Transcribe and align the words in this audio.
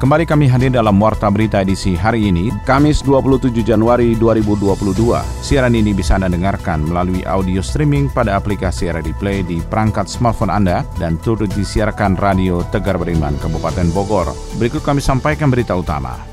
Kembali 0.00 0.24
kami 0.24 0.48
hadir 0.48 0.72
dalam 0.72 0.96
Warta 0.96 1.28
Berita 1.28 1.60
edisi 1.60 1.92
hari 1.92 2.32
ini, 2.32 2.48
Kamis 2.64 3.04
27 3.04 3.52
Januari 3.60 4.16
2022. 4.16 4.96
Siaran 5.44 5.76
ini 5.76 5.92
bisa 5.92 6.16
Anda 6.16 6.32
dengarkan 6.32 6.88
melalui 6.88 7.20
audio 7.28 7.60
streaming 7.60 8.08
pada 8.08 8.40
aplikasi 8.40 8.88
RRD 8.88 9.12
Play 9.20 9.44
di 9.44 9.60
perangkat 9.60 10.08
smartphone 10.08 10.56
Anda 10.56 10.88
dan 10.96 11.20
turut 11.20 11.52
disiarkan 11.52 12.16
Radio 12.16 12.64
Tegar 12.72 12.96
Beriman, 12.96 13.36
Kabupaten 13.44 13.92
Bogor. 13.92 14.32
Berikut 14.56 14.80
kami 14.80 15.04
sampaikan 15.04 15.52
berita 15.52 15.76
utama. 15.76 16.29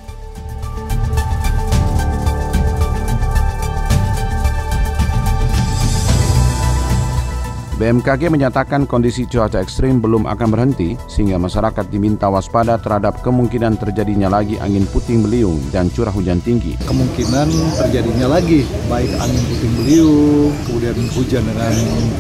BMKG 7.78 8.34
menyatakan 8.34 8.90
kondisi 8.90 9.30
cuaca 9.30 9.62
ekstrim 9.62 10.02
belum 10.02 10.26
akan 10.26 10.50
berhenti 10.50 10.98
sehingga 11.06 11.38
masyarakat 11.38 11.86
diminta 11.94 12.26
waspada 12.26 12.82
terhadap 12.82 13.22
kemungkinan 13.22 13.78
terjadinya 13.78 14.34
lagi 14.34 14.58
angin 14.58 14.90
puting 14.90 15.22
beliung 15.22 15.62
dan 15.70 15.94
curah 15.94 16.10
hujan 16.10 16.42
tinggi. 16.42 16.74
Kemungkinan 16.90 17.46
terjadinya 17.78 18.34
lagi 18.34 18.66
baik 18.90 19.14
angin 19.22 19.44
puting 19.46 19.74
beliung, 19.78 20.52
kemudian 20.66 20.98
hujan 21.14 21.46
dengan 21.46 21.74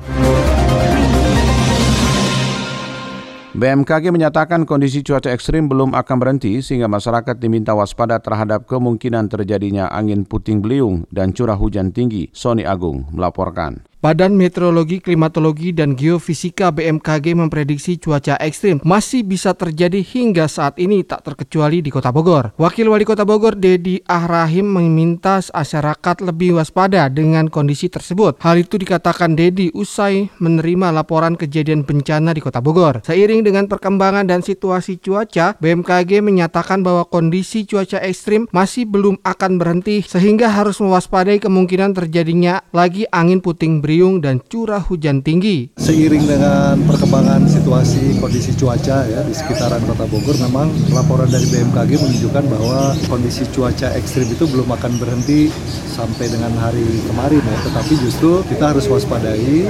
BMKG 3.55 4.11
menyatakan 4.11 4.67
kondisi 4.67 4.99
cuaca 4.99 5.31
ekstrim 5.31 5.71
belum 5.71 5.95
akan 5.95 6.17
berhenti 6.19 6.59
sehingga 6.59 6.91
masyarakat 6.91 7.39
diminta 7.39 7.71
waspada 7.71 8.19
terhadap 8.19 8.67
kemungkinan 8.67 9.31
terjadinya 9.31 9.87
angin 9.95 10.27
puting 10.27 10.59
beliung 10.59 11.07
dan 11.07 11.31
curah 11.31 11.55
hujan 11.55 11.95
tinggi. 11.95 12.27
Sony 12.35 12.67
Agung 12.67 13.07
melaporkan. 13.15 13.87
Badan 14.05 14.37
Meteorologi, 14.37 15.01
Klimatologi, 15.01 15.73
dan 15.73 15.97
Geofisika 15.97 16.69
BMKG 16.69 17.33
memprediksi 17.33 17.97
cuaca 17.97 18.37
ekstrim 18.37 18.77
masih 18.85 19.25
bisa 19.25 19.57
terjadi 19.57 19.97
hingga 20.05 20.45
saat 20.45 20.77
ini 20.77 21.01
tak 21.01 21.25
terkecuali 21.25 21.81
di 21.81 21.89
Kota 21.89 22.13
Bogor. 22.13 22.53
Wakil 22.61 22.85
Wali 22.85 23.01
Kota 23.01 23.25
Bogor 23.25 23.57
Dedi 23.57 23.97
Ahrahim 24.05 24.77
meminta 24.77 25.41
masyarakat 25.41 26.21
lebih 26.21 26.61
waspada 26.61 27.09
dengan 27.09 27.49
kondisi 27.49 27.89
tersebut. 27.89 28.37
Hal 28.45 28.61
itu 28.61 28.77
dikatakan 28.77 29.33
Dedi 29.33 29.73
usai 29.73 30.29
menerima 30.37 30.93
laporan 30.93 31.33
kejadian 31.33 31.81
bencana 31.81 32.29
di 32.37 32.45
Kota 32.45 32.61
Bogor. 32.61 33.01
Seiring 33.09 33.41
dengan 33.41 33.65
perkembangan 33.65 34.29
dan 34.29 34.45
situasi 34.45 35.01
cuaca, 35.01 35.57
BMKG 35.57 36.21
menyatakan 36.21 36.85
bahwa 36.85 37.09
kondisi 37.09 37.65
cuaca 37.65 37.97
ekstrim 38.05 38.45
masih 38.53 38.85
belum 38.85 39.17
akan 39.25 39.57
berhenti 39.57 40.05
sehingga 40.05 40.53
harus 40.53 40.77
mewaspadai 40.77 41.41
kemungkinan 41.41 41.97
terjadinya 41.97 42.61
lagi 42.69 43.09
angin 43.09 43.41
puting 43.41 43.81
beliung 43.81 43.94
beriung 43.95 44.19
dan 44.19 44.43
curah 44.43 44.83
hujan 44.83 45.23
tinggi. 45.23 45.71
Seiring 45.79 46.27
dengan 46.27 46.75
perkembangan 46.83 47.47
situasi 47.47 48.19
kondisi 48.19 48.51
cuaca 48.59 49.07
ya 49.07 49.23
di 49.23 49.31
sekitaran 49.31 49.79
Kota 49.87 50.03
Bogor, 50.11 50.35
memang 50.35 50.67
laporan 50.91 51.31
dari 51.31 51.47
BMKG 51.47 52.03
menunjukkan 52.03 52.43
bahwa 52.51 52.91
kondisi 53.07 53.47
cuaca 53.55 53.95
ekstrim 53.95 54.27
itu 54.27 54.43
belum 54.51 54.67
akan 54.67 54.99
berhenti 54.99 55.47
sampai 55.95 56.27
dengan 56.27 56.51
hari 56.59 56.83
kemarin 57.07 57.39
ya, 57.39 57.57
tetapi 57.71 57.93
justru 58.03 58.43
kita 58.51 58.75
harus 58.75 58.83
waspadai 58.91 59.63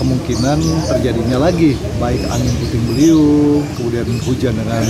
kemungkinan 0.00 0.56
terjadinya 0.96 1.44
lagi 1.44 1.76
baik 2.00 2.24
angin 2.32 2.54
puting 2.64 2.84
beliung, 2.88 3.60
kemudian 3.76 4.08
hujan 4.24 4.56
dengan 4.56 4.84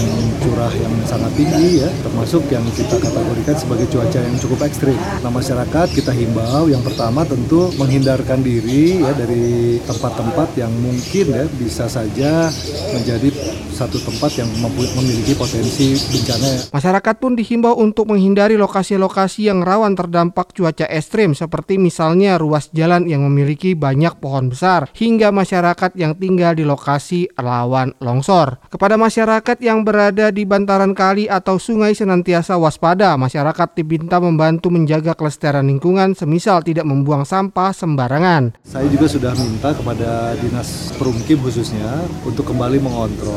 curah 0.47 0.71
yang 0.79 0.95
sangat 1.11 1.35
tinggi 1.35 1.83
ya, 1.83 1.91
termasuk 2.07 2.47
yang 2.55 2.63
kita 2.79 3.03
kategorikan 3.03 3.59
sebagai 3.59 3.91
cuaca 3.91 4.23
yang 4.23 4.39
cukup 4.39 4.63
ekstrim. 4.63 4.95
Nah 5.27 5.35
masyarakat 5.35 5.91
kita 5.91 6.15
himbau 6.15 6.71
yang 6.71 6.87
pertama 6.87 7.27
tentu 7.27 7.75
menghindarkan 7.75 8.47
diri 8.47 8.50
diri 8.51 8.99
ya 8.99 9.15
dari 9.15 9.79
tempat-tempat 9.87 10.59
yang 10.59 10.75
mungkin 10.83 11.27
ya 11.31 11.47
bisa 11.55 11.87
saja 11.87 12.51
menjadi 12.91 13.30
satu 13.73 13.97
tempat 13.97 14.37
yang 14.37 14.51
memiliki 14.99 15.33
potensi 15.33 15.97
bencana. 15.97 16.69
Masyarakat 16.77 17.15
pun 17.17 17.33
dihimbau 17.33 17.81
untuk 17.81 18.13
menghindari 18.13 18.61
lokasi-lokasi 18.61 19.49
yang 19.49 19.65
rawan 19.65 19.97
terdampak 19.97 20.53
cuaca 20.53 20.85
ekstrim 20.85 21.33
seperti 21.33 21.81
misalnya 21.81 22.37
ruas 22.37 22.69
jalan 22.77 23.09
yang 23.09 23.25
memiliki 23.25 23.73
banyak 23.73 24.21
pohon 24.21 24.53
besar 24.53 24.93
hingga 24.93 25.33
masyarakat 25.33 25.97
yang 25.97 26.13
tinggal 26.21 26.53
di 26.53 26.69
lokasi 26.69 27.33
rawan 27.41 27.97
longsor. 28.05 28.61
Kepada 28.69 29.01
masyarakat 29.01 29.57
yang 29.65 29.81
berada 29.81 30.29
di 30.29 30.45
bantaran 30.45 30.93
kali 30.93 31.25
atau 31.31 31.57
sungai 31.57 31.97
senantiasa 31.97 32.61
waspada. 32.61 33.17
Masyarakat 33.17 33.69
diminta 33.81 34.21
membantu 34.21 34.69
menjaga 34.69 35.17
kelestarian 35.17 35.67
lingkungan 35.67 36.13
semisal 36.13 36.61
tidak 36.61 36.85
membuang 36.85 37.25
sampah 37.25 37.73
sembarangan. 37.73 38.61
Saya 38.67 38.87
juga 38.93 39.07
sudah 39.09 39.33
minta 39.39 39.73
kepada 39.73 40.37
Dinas 40.37 40.93
Perumkim 41.01 41.41
khususnya 41.41 42.05
untuk 42.27 42.51
kembali 42.51 42.83
mengontrol 42.83 43.30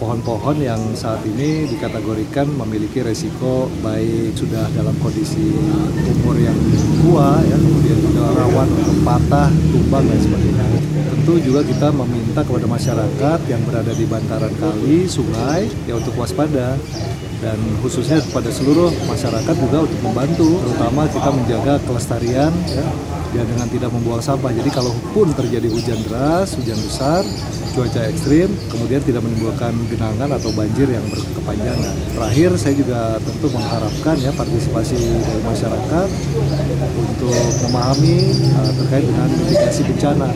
pohon-pohon 0.00 0.56
yang 0.60 0.80
saat 0.96 1.20
ini 1.28 1.68
dikategorikan 1.68 2.48
memiliki 2.50 3.04
resiko 3.04 3.68
baik 3.84 4.32
sudah 4.34 4.66
dalam 4.72 4.96
kondisi 4.98 5.54
umur 6.18 6.36
yang 6.40 6.56
tua 7.04 7.40
ya 7.44 7.56
kemudian 7.56 7.98
juga 8.00 8.24
rawan 8.36 8.68
untuk 8.68 8.96
patah, 9.04 9.48
tumbang 9.72 10.04
dan 10.08 10.18
sebagainya. 10.18 10.66
Tentu 10.90 11.36
juga 11.42 11.60
kita 11.62 11.88
meminta 11.92 12.40
kepada 12.40 12.66
masyarakat 12.66 13.38
yang 13.46 13.60
berada 13.68 13.92
di 13.92 14.04
bantaran 14.08 14.54
kali, 14.56 15.04
sungai 15.04 15.68
ya 15.84 16.00
untuk 16.00 16.16
waspada. 16.16 16.80
Dan 17.40 17.56
khususnya 17.80 18.20
kepada 18.20 18.52
seluruh 18.52 18.92
masyarakat 19.08 19.54
juga 19.56 19.88
untuk 19.88 20.00
membantu 20.04 20.60
terutama 20.60 21.08
kita 21.08 21.30
menjaga 21.32 21.74
kelestarian 21.88 22.52
ya, 22.68 22.84
ya 23.32 23.42
dengan 23.48 23.64
tidak 23.72 23.88
membuang 23.96 24.20
sampah. 24.20 24.52
Jadi 24.52 24.68
kalaupun 24.68 25.32
terjadi 25.32 25.68
hujan 25.72 26.04
deras 26.04 26.52
hujan 26.60 26.76
besar 26.76 27.24
cuaca 27.72 28.02
ekstrim, 28.06 28.48
kemudian 28.68 29.00
tidak 29.02 29.22
menimbulkan 29.22 29.72
genangan 29.88 30.30
atau 30.36 30.50
banjir 30.52 30.90
yang 30.90 31.04
berkepanjangan. 31.10 31.94
Terakhir, 32.14 32.50
saya 32.58 32.74
juga 32.76 33.00
tentu 33.22 33.46
mengharapkan 33.52 34.16
ya 34.18 34.30
partisipasi 34.34 34.96
dari 34.98 35.42
masyarakat 35.46 36.08
untuk 36.98 37.42
memahami 37.68 38.16
uh, 38.58 38.72
terkait 38.84 39.04
dengan 39.06 39.28
mitigasi 39.30 39.82
bencana. 39.86 40.28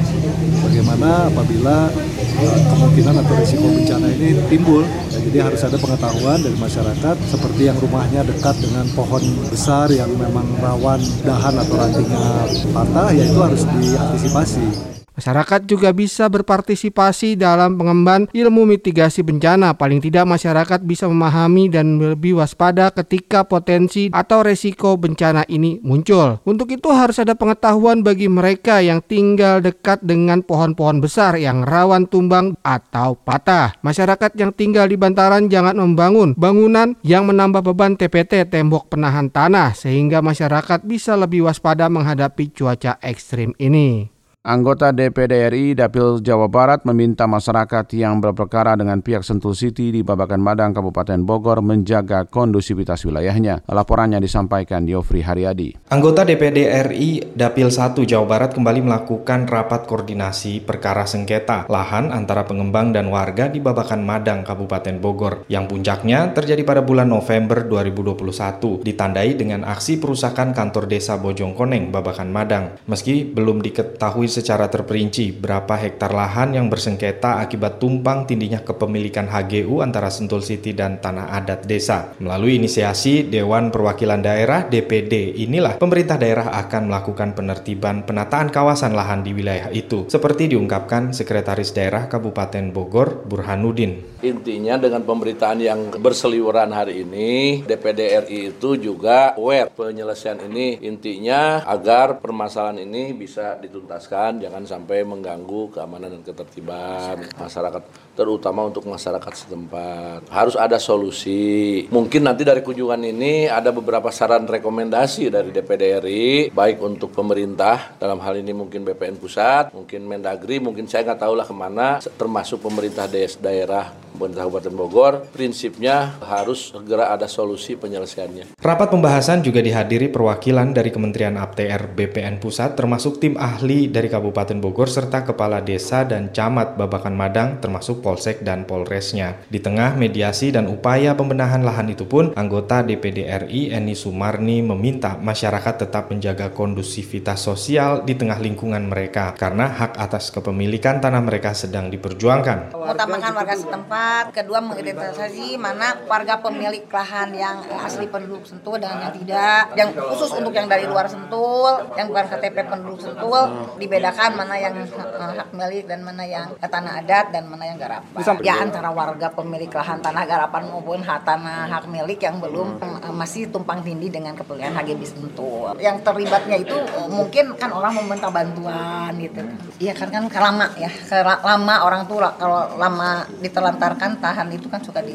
Bagaimana 0.65 1.29
apabila 1.29 1.91
uh, 1.91 2.59
kemungkinan 2.73 3.15
atau 3.21 3.35
risiko 3.39 3.67
bencana 3.69 4.07
ini 4.15 4.39
timbul. 4.49 4.83
Nah, 4.85 5.21
jadi 5.23 5.39
harus 5.47 5.63
ada 5.63 5.79
pengetahuan 5.79 6.43
dari 6.43 6.57
masyarakat 6.59 7.17
seperti 7.31 7.71
yang 7.71 7.79
rumahnya 7.79 8.27
dekat 8.27 8.59
dengan 8.59 8.87
pohon 8.99 9.23
besar 9.51 9.87
yang 9.91 10.11
memang 10.15 10.47
rawan 10.59 10.99
dahan 11.23 11.55
atau 11.61 11.75
rantingnya 11.79 12.51
patah, 12.75 13.09
ya 13.15 13.25
itu 13.27 13.39
harus 13.39 13.63
diantisipasi. 13.63 14.95
Masyarakat 15.15 15.71
juga 15.71 15.95
bisa 15.95 16.27
berpartisipasi 16.27 17.39
dalam 17.39 17.79
pengemban 17.79 18.27
ilmu 18.35 18.67
mitigasi 18.67 19.23
bencana. 19.23 19.79
Paling 19.79 20.03
tidak 20.03 20.27
masyarakat 20.27 20.83
bisa 20.83 21.07
memahami 21.07 21.71
dan 21.71 22.03
lebih 22.03 22.43
waspada 22.43 22.91
ketika 22.91 23.47
potensi 23.47 24.11
atau 24.11 24.43
resiko 24.43 24.99
bencana 24.99 25.47
ini 25.47 25.79
muncul. 25.87 26.43
Untuk 26.43 26.75
itu 26.75 26.91
harus 26.91 27.23
ada 27.23 27.39
pengetahuan 27.39 28.03
bagi 28.03 28.27
mereka 28.27 28.83
yang 28.83 28.99
tinggal 29.07 29.63
dekat 29.63 30.03
dengan 30.03 30.43
pohon-pohon 30.43 30.99
besar 30.99 31.39
yang 31.39 31.63
rawan 31.63 32.11
tumbang 32.11 32.59
atau 32.67 33.15
patah. 33.15 33.79
Masyarakat 33.87 34.35
yang 34.35 34.51
tinggal 34.51 34.91
di 34.91 34.99
bantaran 34.99 35.47
jangan 35.47 35.79
membangun 35.79 36.35
bangunan 36.35 36.99
yang 37.07 37.31
menambah 37.31 37.63
beban 37.63 37.95
TPT 37.95 38.51
tembok 38.51 38.91
penahan 38.91 39.31
tanah 39.31 39.79
sehingga 39.79 40.19
masyarakat 40.19 40.83
bisa 40.83 41.15
lebih 41.15 41.47
waspada 41.47 41.87
menghadapi 41.87 42.51
cuaca 42.51 42.99
ekstrim 42.99 43.55
ini. 43.63 44.14
Anggota 44.44 44.93
DPD 44.93 45.49
RI 45.49 45.73
Dapil 45.73 46.20
Jawa 46.20 46.52
Barat 46.52 46.85
meminta 46.85 47.25
masyarakat 47.25 47.88
yang 47.96 48.20
berperkara 48.20 48.76
dengan 48.76 49.00
pihak 49.00 49.25
Sentul 49.25 49.56
City 49.56 49.88
di 49.88 50.05
Babakan 50.05 50.37
Madang, 50.37 50.76
Kabupaten 50.76 51.17
Bogor 51.25 51.64
menjaga 51.64 52.29
kondusivitas 52.29 53.08
wilayahnya. 53.08 53.64
Laporannya 53.64 54.20
disampaikan 54.20 54.85
Yofri 54.85 55.25
Haryadi. 55.25 55.88
Anggota 55.88 56.29
DPD 56.29 56.69
RI 56.93 57.32
Dapil 57.32 57.73
1 57.73 57.96
Jawa 58.05 58.29
Barat 58.29 58.52
kembali 58.52 58.85
melakukan 58.85 59.49
rapat 59.49 59.88
koordinasi 59.88 60.61
perkara 60.61 61.08
sengketa 61.08 61.64
lahan 61.73 62.12
antara 62.12 62.44
pengembang 62.44 62.93
dan 62.93 63.08
warga 63.08 63.49
di 63.49 63.64
Babakan 63.64 64.05
Madang, 64.05 64.44
Kabupaten 64.44 65.00
Bogor, 65.00 65.49
yang 65.49 65.64
puncaknya 65.64 66.37
terjadi 66.37 66.61
pada 66.69 66.85
bulan 66.85 67.08
November 67.08 67.64
2021, 67.64 68.85
ditandai 68.85 69.41
dengan 69.41 69.64
aksi 69.64 69.96
perusakan 69.96 70.52
kantor 70.52 70.85
desa 70.85 71.17
Bojongkoneng, 71.17 71.88
Babakan 71.88 72.29
Madang. 72.29 72.76
Meski 72.85 73.25
belum 73.25 73.64
diketahui 73.64 74.34
secara 74.35 74.67
terperinci 74.67 75.31
berapa 75.31 75.79
hektar 75.79 76.11
lahan 76.11 76.59
yang 76.59 76.67
bersengketa 76.67 77.39
akibat 77.39 77.79
tumpang 77.79 78.27
tindihnya 78.27 78.67
kepemilikan 78.67 79.31
HGU 79.31 79.79
antara 79.79 80.11
Sentul 80.11 80.43
City 80.43 80.75
dan 80.75 80.99
tanah 80.99 81.31
adat 81.31 81.71
desa. 81.71 82.19
Melalui 82.19 82.59
inisiasi 82.59 83.31
Dewan 83.31 83.71
Perwakilan 83.71 84.19
Daerah 84.19 84.67
DPD 84.67 85.39
inilah 85.47 85.79
pemerintah 85.79 86.19
daerah 86.19 86.51
akan 86.67 86.91
melakukan 86.91 87.39
penertiban 87.39 88.03
penataan 88.03 88.51
kawasan 88.51 88.99
lahan 88.99 89.23
di 89.23 89.31
wilayah 89.31 89.71
itu, 89.71 90.11
seperti 90.11 90.51
diungkapkan 90.51 91.15
Sekretaris 91.15 91.71
Daerah 91.71 92.11
Kabupaten 92.11 92.75
Bogor 92.75 93.23
Burhanuddin. 93.29 94.25
Intinya 94.25 94.81
dengan 94.81 95.05
pemberitaan 95.05 95.61
yang 95.61 95.81
berseliweran 96.01 96.73
hari 96.73 97.05
ini, 97.05 97.61
DPD 97.61 98.01
RI 98.25 98.41
itu 98.57 98.81
juga 98.81 99.37
aware 99.37 99.69
penyelesaian 99.69 100.41
ini 100.49 100.81
intinya 100.81 101.61
agar 101.69 102.25
permasalahan 102.25 102.81
ini 102.89 103.13
bisa 103.13 103.61
dituntaskan 103.61 104.24
jangan 104.41 104.65
sampai 104.65 105.05
mengganggu 105.05 105.75
keamanan 105.75 106.17
dan 106.17 106.23
ketertiban 106.25 107.21
masyarakat, 107.21 107.37
masyarakat 107.37 107.82
terutama 108.15 108.61
untuk 108.65 108.87
masyarakat 108.88 109.32
setempat. 109.35 110.31
Harus 110.31 110.55
ada 110.55 110.79
solusi. 110.79 111.85
Mungkin 111.91 112.25
nanti 112.25 112.47
dari 112.47 112.62
kunjungan 112.62 113.03
ini 113.05 113.50
ada 113.50 113.75
beberapa 113.75 114.09
saran 114.09 114.47
rekomendasi 114.47 115.29
dari 115.29 115.50
DPD 115.53 115.82
RI, 116.00 116.29
baik 116.55 116.79
untuk 116.81 117.11
pemerintah, 117.12 117.99
dalam 118.00 118.23
hal 118.23 118.38
ini 118.38 118.55
mungkin 118.55 118.87
BPN 118.87 119.19
Pusat, 119.19 119.75
mungkin 119.75 120.06
Mendagri, 120.06 120.62
mungkin 120.62 120.87
saya 120.87 121.05
nggak 121.12 121.20
tahu 121.20 121.35
lah 121.35 121.47
ke 121.47 121.55
mana, 121.55 121.99
termasuk 122.15 122.62
pemerintah 122.62 123.11
daerah 123.11 124.04
Kabupaten 124.15 124.75
Bogor, 124.79 125.15
prinsipnya 125.35 126.15
harus 126.23 126.71
segera 126.71 127.11
ada 127.11 127.27
solusi 127.27 127.75
penyelesaiannya. 127.75 128.55
Rapat 128.63 128.89
pembahasan 128.95 129.43
juga 129.43 129.59
dihadiri 129.59 130.07
perwakilan 130.07 130.71
dari 130.71 130.95
Kementerian 130.95 131.35
APTR 131.35 131.91
BPN 131.91 132.39
Pusat, 132.39 132.79
termasuk 132.79 133.19
tim 133.19 133.35
ahli 133.35 133.91
dari 133.91 134.07
Kabupaten 134.07 134.63
Bogor 134.63 134.87
serta 134.87 135.27
kepala 135.27 135.59
desa 135.59 136.07
dan 136.07 136.31
camat 136.31 136.79
Babakan 136.79 137.19
Madang, 137.19 137.59
termasuk 137.59 137.99
Polsek 138.07 138.47
dan 138.47 138.63
Polresnya. 138.63 139.43
Di 139.51 139.59
tengah 139.59 139.99
mediasi 139.99 140.55
dan 140.55 140.71
upaya 140.71 141.19
pembenahan 141.19 141.67
lahan 141.67 141.91
itu 141.91 142.07
pun, 142.07 142.31
anggota 142.39 142.87
DPD 142.87 143.27
RI 143.27 143.75
Eni 143.75 143.99
Sumarni 143.99 144.63
meminta 144.63 145.19
masyarakat 145.19 145.89
tetap 145.89 146.15
menjaga 146.15 146.55
kondusivitas 146.55 147.43
sosial 147.43 148.07
di 148.07 148.15
tengah 148.15 148.39
lingkungan 148.39 148.87
mereka 148.87 149.35
karena 149.35 149.67
hak 149.67 149.99
atas 149.99 150.31
kepemilikan 150.31 151.03
tanah 151.03 151.19
mereka 151.19 151.51
sedang 151.51 151.91
diperjuangkan. 151.91 152.79
Utamakan 152.79 153.33
warga 153.35 153.57
setempat 153.59 154.04
tempat, 154.05 154.37
kedua 154.37 154.61
mengidentifikasi 154.61 155.56
mana 155.56 155.97
warga 156.05 156.37
pemilik 156.45 156.85
lahan 156.93 157.33
yang 157.33 157.56
asli 157.81 158.05
penduduk 158.05 158.45
Sentul 158.45 158.77
dan 158.77 159.01
yang 159.01 159.15
tidak, 159.17 159.65
yang 159.81 159.91
khusus 159.97 160.29
untuk 160.37 160.53
yang 160.53 160.69
dari 160.69 160.85
luar 160.85 161.09
Sentul, 161.09 161.89
yang 161.97 162.12
bukan 162.12 162.25
KTP 162.29 162.56
penduduk 162.69 163.01
Sentul, 163.01 163.41
dibedakan 163.81 164.37
mana 164.37 164.61
yang 164.61 164.77
uh, 164.77 165.33
hak 165.41 165.49
milik 165.56 165.89
dan 165.89 166.05
mana 166.05 166.25
yang 166.29 166.53
tanah 166.61 167.01
adat 167.01 167.33
dan 167.33 167.49
mana 167.49 167.65
yang 167.65 167.81
garapan. 167.81 168.21
Ya 168.45 168.61
antara 168.61 168.93
warga 168.93 169.33
pemilik 169.33 169.73
lahan 169.73 170.05
tanah 170.05 170.25
garapan 170.29 170.69
maupun 170.69 171.01
hak 171.01 171.25
tanah 171.25 171.73
hak 171.73 171.89
milik 171.89 172.21
yang 172.21 172.45
belum 172.45 172.77
uh, 172.85 173.15
masih 173.17 173.49
tumpang 173.49 173.81
tindih 173.81 174.12
dengan 174.12 174.37
kepemilikan 174.37 174.77
HGB 174.77 175.01
Sentul. 175.09 175.73
Yang 175.81 176.05
terlibatnya 176.05 176.61
itu 176.61 176.77
uh, 176.77 177.09
mungkin 177.09 177.56
kan 177.56 177.73
orang 177.73 177.97
meminta 178.05 178.29
bantuan 178.29 179.17
gitu. 179.17 179.41
Iya 179.81 179.97
kan 179.97 180.12
kan 180.12 180.29
lama 180.29 180.69
ya, 180.77 180.93
lama 181.25 181.75
orang 181.89 182.05
tuh 182.05 182.21
kalau 182.37 182.77
lama 182.77 183.25
ditelantar 183.41 183.94
kan 183.96 184.12
tahan 184.19 184.49
itu 184.52 184.67
kan 184.69 184.81
suka 184.82 185.00
di 185.02 185.14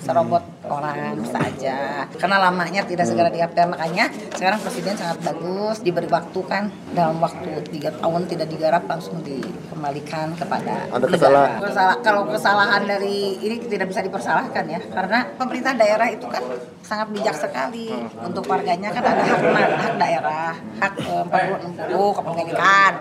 serobot 0.00 0.42
orang 0.68 1.20
saja. 1.28 2.08
Karena 2.16 2.36
lamanya 2.40 2.82
tidak 2.86 3.08
segera 3.08 3.28
diupdate 3.28 3.68
makanya 3.68 4.08
sekarang 4.34 4.58
presiden 4.60 4.94
sangat 4.96 5.18
bagus 5.24 5.80
diberi 5.84 6.08
waktu 6.08 6.40
kan. 6.46 6.72
Dalam 6.94 7.18
waktu 7.18 7.64
tiga 7.74 7.90
tahun 7.98 8.28
tidak 8.30 8.48
digarap 8.48 8.84
langsung 8.86 9.20
dikembalikan 9.24 10.32
kepada 10.38 10.88
ada 10.88 11.06
kesalahan. 11.06 11.58
Kesalah, 11.60 11.96
kalau 12.00 12.22
kesalahan 12.30 12.82
dari 12.86 13.40
ini 13.42 13.56
tidak 13.66 13.90
bisa 13.90 14.00
dipersalahkan 14.00 14.64
ya. 14.68 14.80
Karena 14.92 15.26
pemerintah 15.34 15.72
daerah 15.74 16.08
itu 16.08 16.26
kan 16.30 16.42
sangat 16.84 17.10
bijak 17.12 17.36
sekali. 17.36 17.90
Untuk 18.22 18.46
warganya 18.46 18.92
kan 18.94 19.02
ada 19.04 19.22
hak 19.24 19.40
hak 19.74 19.94
daerah 20.00 20.52
hak 20.80 20.94
eh, 21.00 21.22
empat 21.24 21.42
puluh 21.90 22.10
kepemilikan 22.14 22.92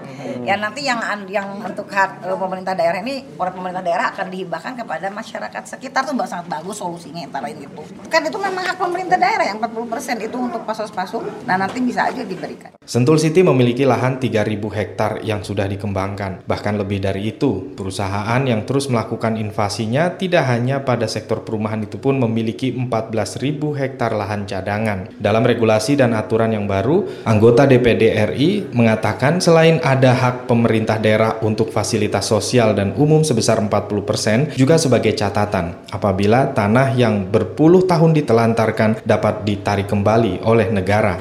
ya 0.44 0.56
nanti 0.58 0.86
yang 0.86 1.00
yang 1.30 1.62
untuk 1.62 1.88
hak 1.90 2.26
eh, 2.26 2.38
pemerintah 2.38 2.74
daerah 2.74 3.00
ini 3.02 3.24
oleh 3.38 3.52
pemerintah 3.54 3.84
daerah 3.84 4.06
akan 4.14 4.28
dihibahkan 4.30 4.74
kepada 4.80 5.08
masyarakat 5.14 5.64
sekitar 5.78 6.06
tuh 6.08 6.16
sangat 6.26 6.48
bagus 6.50 6.80
solusinya 6.80 7.28
antara 7.28 7.53
itu. 7.60 7.82
Kan 8.08 8.22
itu 8.30 8.38
memang 8.38 8.62
hak 8.62 8.78
pemerintah 8.78 9.18
daerah 9.18 9.50
yang 9.50 9.58
40% 9.58 10.22
itu 10.22 10.38
untuk 10.38 10.62
pasos-pasung 10.70 11.26
nah 11.50 11.58
nanti 11.58 11.82
bisa 11.82 12.10
aja 12.10 12.22
diberikan. 12.22 12.74
Sentul 12.84 13.16
City 13.16 13.42
memiliki 13.42 13.88
lahan 13.88 14.20
3000 14.20 14.60
hektar 14.60 15.12
yang 15.24 15.42
sudah 15.42 15.66
dikembangkan. 15.66 16.44
Bahkan 16.46 16.74
lebih 16.78 17.00
dari 17.00 17.34
itu 17.34 17.74
perusahaan 17.74 18.44
yang 18.44 18.68
terus 18.68 18.92
melakukan 18.92 19.40
invasinya 19.40 20.14
tidak 20.20 20.46
hanya 20.52 20.84
pada 20.84 21.08
sektor 21.08 21.42
perumahan 21.42 21.82
itu 21.88 21.98
pun 21.98 22.20
memiliki 22.20 22.76
14.000 22.76 23.80
hektar 23.80 24.12
lahan 24.14 24.44
cadangan. 24.44 25.16
Dalam 25.18 25.48
regulasi 25.48 25.96
dan 25.96 26.12
aturan 26.14 26.54
yang 26.54 26.68
baru 26.68 27.24
anggota 27.24 27.64
DPD 27.64 28.14
RI 28.36 28.50
mengatakan 28.76 29.40
selain 29.40 29.80
ada 29.80 30.12
hak 30.12 30.46
pemerintah 30.46 31.00
daerah 31.00 31.40
untuk 31.42 31.72
fasilitas 31.72 32.28
sosial 32.28 32.76
dan 32.76 32.94
umum 33.00 33.24
sebesar 33.24 33.64
40% 33.64 34.60
juga 34.60 34.76
sebagai 34.76 35.16
catatan 35.16 35.88
apabila 35.90 36.52
tanah 36.52 36.94
yang 37.00 37.32
berpuluh 37.44 37.84
tahun 37.84 38.16
ditelantarkan 38.16 39.04
dapat 39.04 39.44
ditarik 39.44 39.92
kembali 39.92 40.48
oleh 40.48 40.72
negara. 40.72 41.20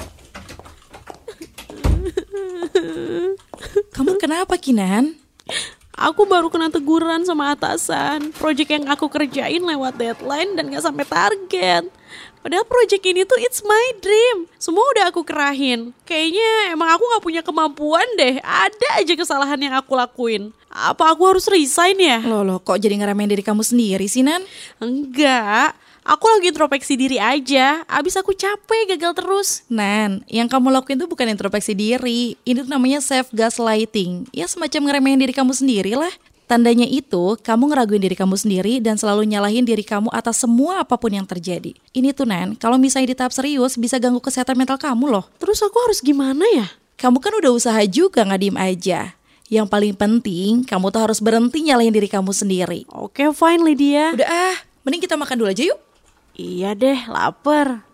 Kamu 3.91 4.23
kenapa 4.23 4.55
Kinan? 4.55 5.19
Aku 5.99 6.25
baru 6.25 6.47
kena 6.47 6.71
teguran 6.71 7.27
sama 7.27 7.53
atasan. 7.53 8.31
Project 8.39 8.71
yang 8.71 8.87
aku 8.87 9.11
kerjain 9.11 9.61
lewat 9.61 9.99
deadline 9.99 10.55
dan 10.55 10.71
gak 10.71 10.87
sampai 10.87 11.05
target. 11.05 11.91
Padahal 12.43 12.67
project 12.67 13.03
ini 13.07 13.23
tuh 13.23 13.39
it's 13.39 13.63
my 13.63 13.87
dream. 14.03 14.51
Semua 14.59 14.83
udah 14.95 15.11
aku 15.11 15.23
kerahin. 15.23 15.95
Kayaknya 16.07 16.75
emang 16.75 16.91
aku 16.97 17.05
gak 17.07 17.23
punya 17.23 17.43
kemampuan 17.43 18.07
deh. 18.19 18.39
Ada 18.43 19.03
aja 19.03 19.15
kesalahan 19.15 19.59
yang 19.59 19.75
aku 19.79 19.95
lakuin. 19.95 20.51
Apa 20.73 21.13
aku 21.13 21.29
harus 21.29 21.47
resign 21.47 21.99
ya? 21.99 22.19
Loh, 22.25 22.43
loh 22.43 22.59
kok 22.59 22.81
jadi 22.81 22.99
ngeremehin 22.99 23.31
diri 23.31 23.45
kamu 23.45 23.63
sendiri 23.63 24.07
sih, 24.09 24.25
Nan? 24.25 24.43
Enggak. 24.83 25.77
Aku 26.03 26.27
lagi 26.27 26.51
introspeksi 26.51 26.99
diri 26.99 27.23
aja. 27.23 27.87
Abis 27.87 28.19
aku 28.19 28.35
capek 28.35 28.99
gagal 28.99 29.23
terus. 29.23 29.49
Nan, 29.71 30.27
yang 30.27 30.51
kamu 30.51 30.75
lakuin 30.75 30.99
tuh 30.99 31.07
bukan 31.07 31.31
introspeksi 31.31 31.79
diri. 31.79 32.35
Ini 32.43 32.67
tuh 32.67 32.71
namanya 32.75 32.99
self 32.99 33.31
gaslighting. 33.31 34.27
Ya 34.35 34.51
semacam 34.51 34.91
ngeremehin 34.91 35.23
diri 35.23 35.31
kamu 35.31 35.55
sendiri 35.55 35.95
lah. 35.95 36.11
Tandanya 36.51 36.85
itu, 36.85 37.39
kamu 37.39 37.71
ngeraguin 37.71 38.03
diri 38.03 38.19
kamu 38.19 38.35
sendiri 38.35 38.83
dan 38.83 38.99
selalu 38.99 39.25
nyalahin 39.31 39.63
diri 39.63 39.87
kamu 39.87 40.11
atas 40.11 40.43
semua 40.43 40.83
apa 40.83 40.99
pun 40.99 41.15
yang 41.15 41.25
terjadi. 41.25 41.73
Ini 41.95 42.11
tuh, 42.13 42.27
Nan, 42.27 42.59
kalau 42.59 42.77
misalnya 42.77 43.15
di 43.15 43.17
tahap 43.17 43.33
serius 43.33 43.79
bisa 43.79 43.97
ganggu 43.97 44.19
kesehatan 44.19 44.59
mental 44.59 44.77
kamu 44.77 45.07
loh. 45.07 45.25
Terus 45.39 45.63
aku 45.63 45.79
harus 45.87 46.03
gimana 46.03 46.43
ya? 46.51 46.67
Kamu 46.99 47.23
kan 47.23 47.33
udah 47.39 47.55
usaha 47.55 47.81
juga 47.87 48.27
nggak 48.27 48.41
diem 48.43 48.59
aja. 48.59 49.01
Yang 49.49 49.67
paling 49.71 49.95
penting, 49.95 50.67
kamu 50.67 50.91
tuh 50.91 51.01
harus 51.01 51.23
berhenti 51.23 51.63
nyalahin 51.63 51.95
diri 51.95 52.11
kamu 52.11 52.35
sendiri. 52.35 52.91
Oke, 52.91 53.31
fine 53.33 53.63
Lydia. 53.63 54.13
Udah 54.19 54.29
ah, 54.29 54.57
mending 54.83 55.07
kita 55.07 55.15
makan 55.15 55.39
dulu 55.39 55.49
aja 55.49 55.63
yuk. 55.63 55.92
Iya 56.33 56.73
deh, 56.73 56.97
lapar. 57.13 57.93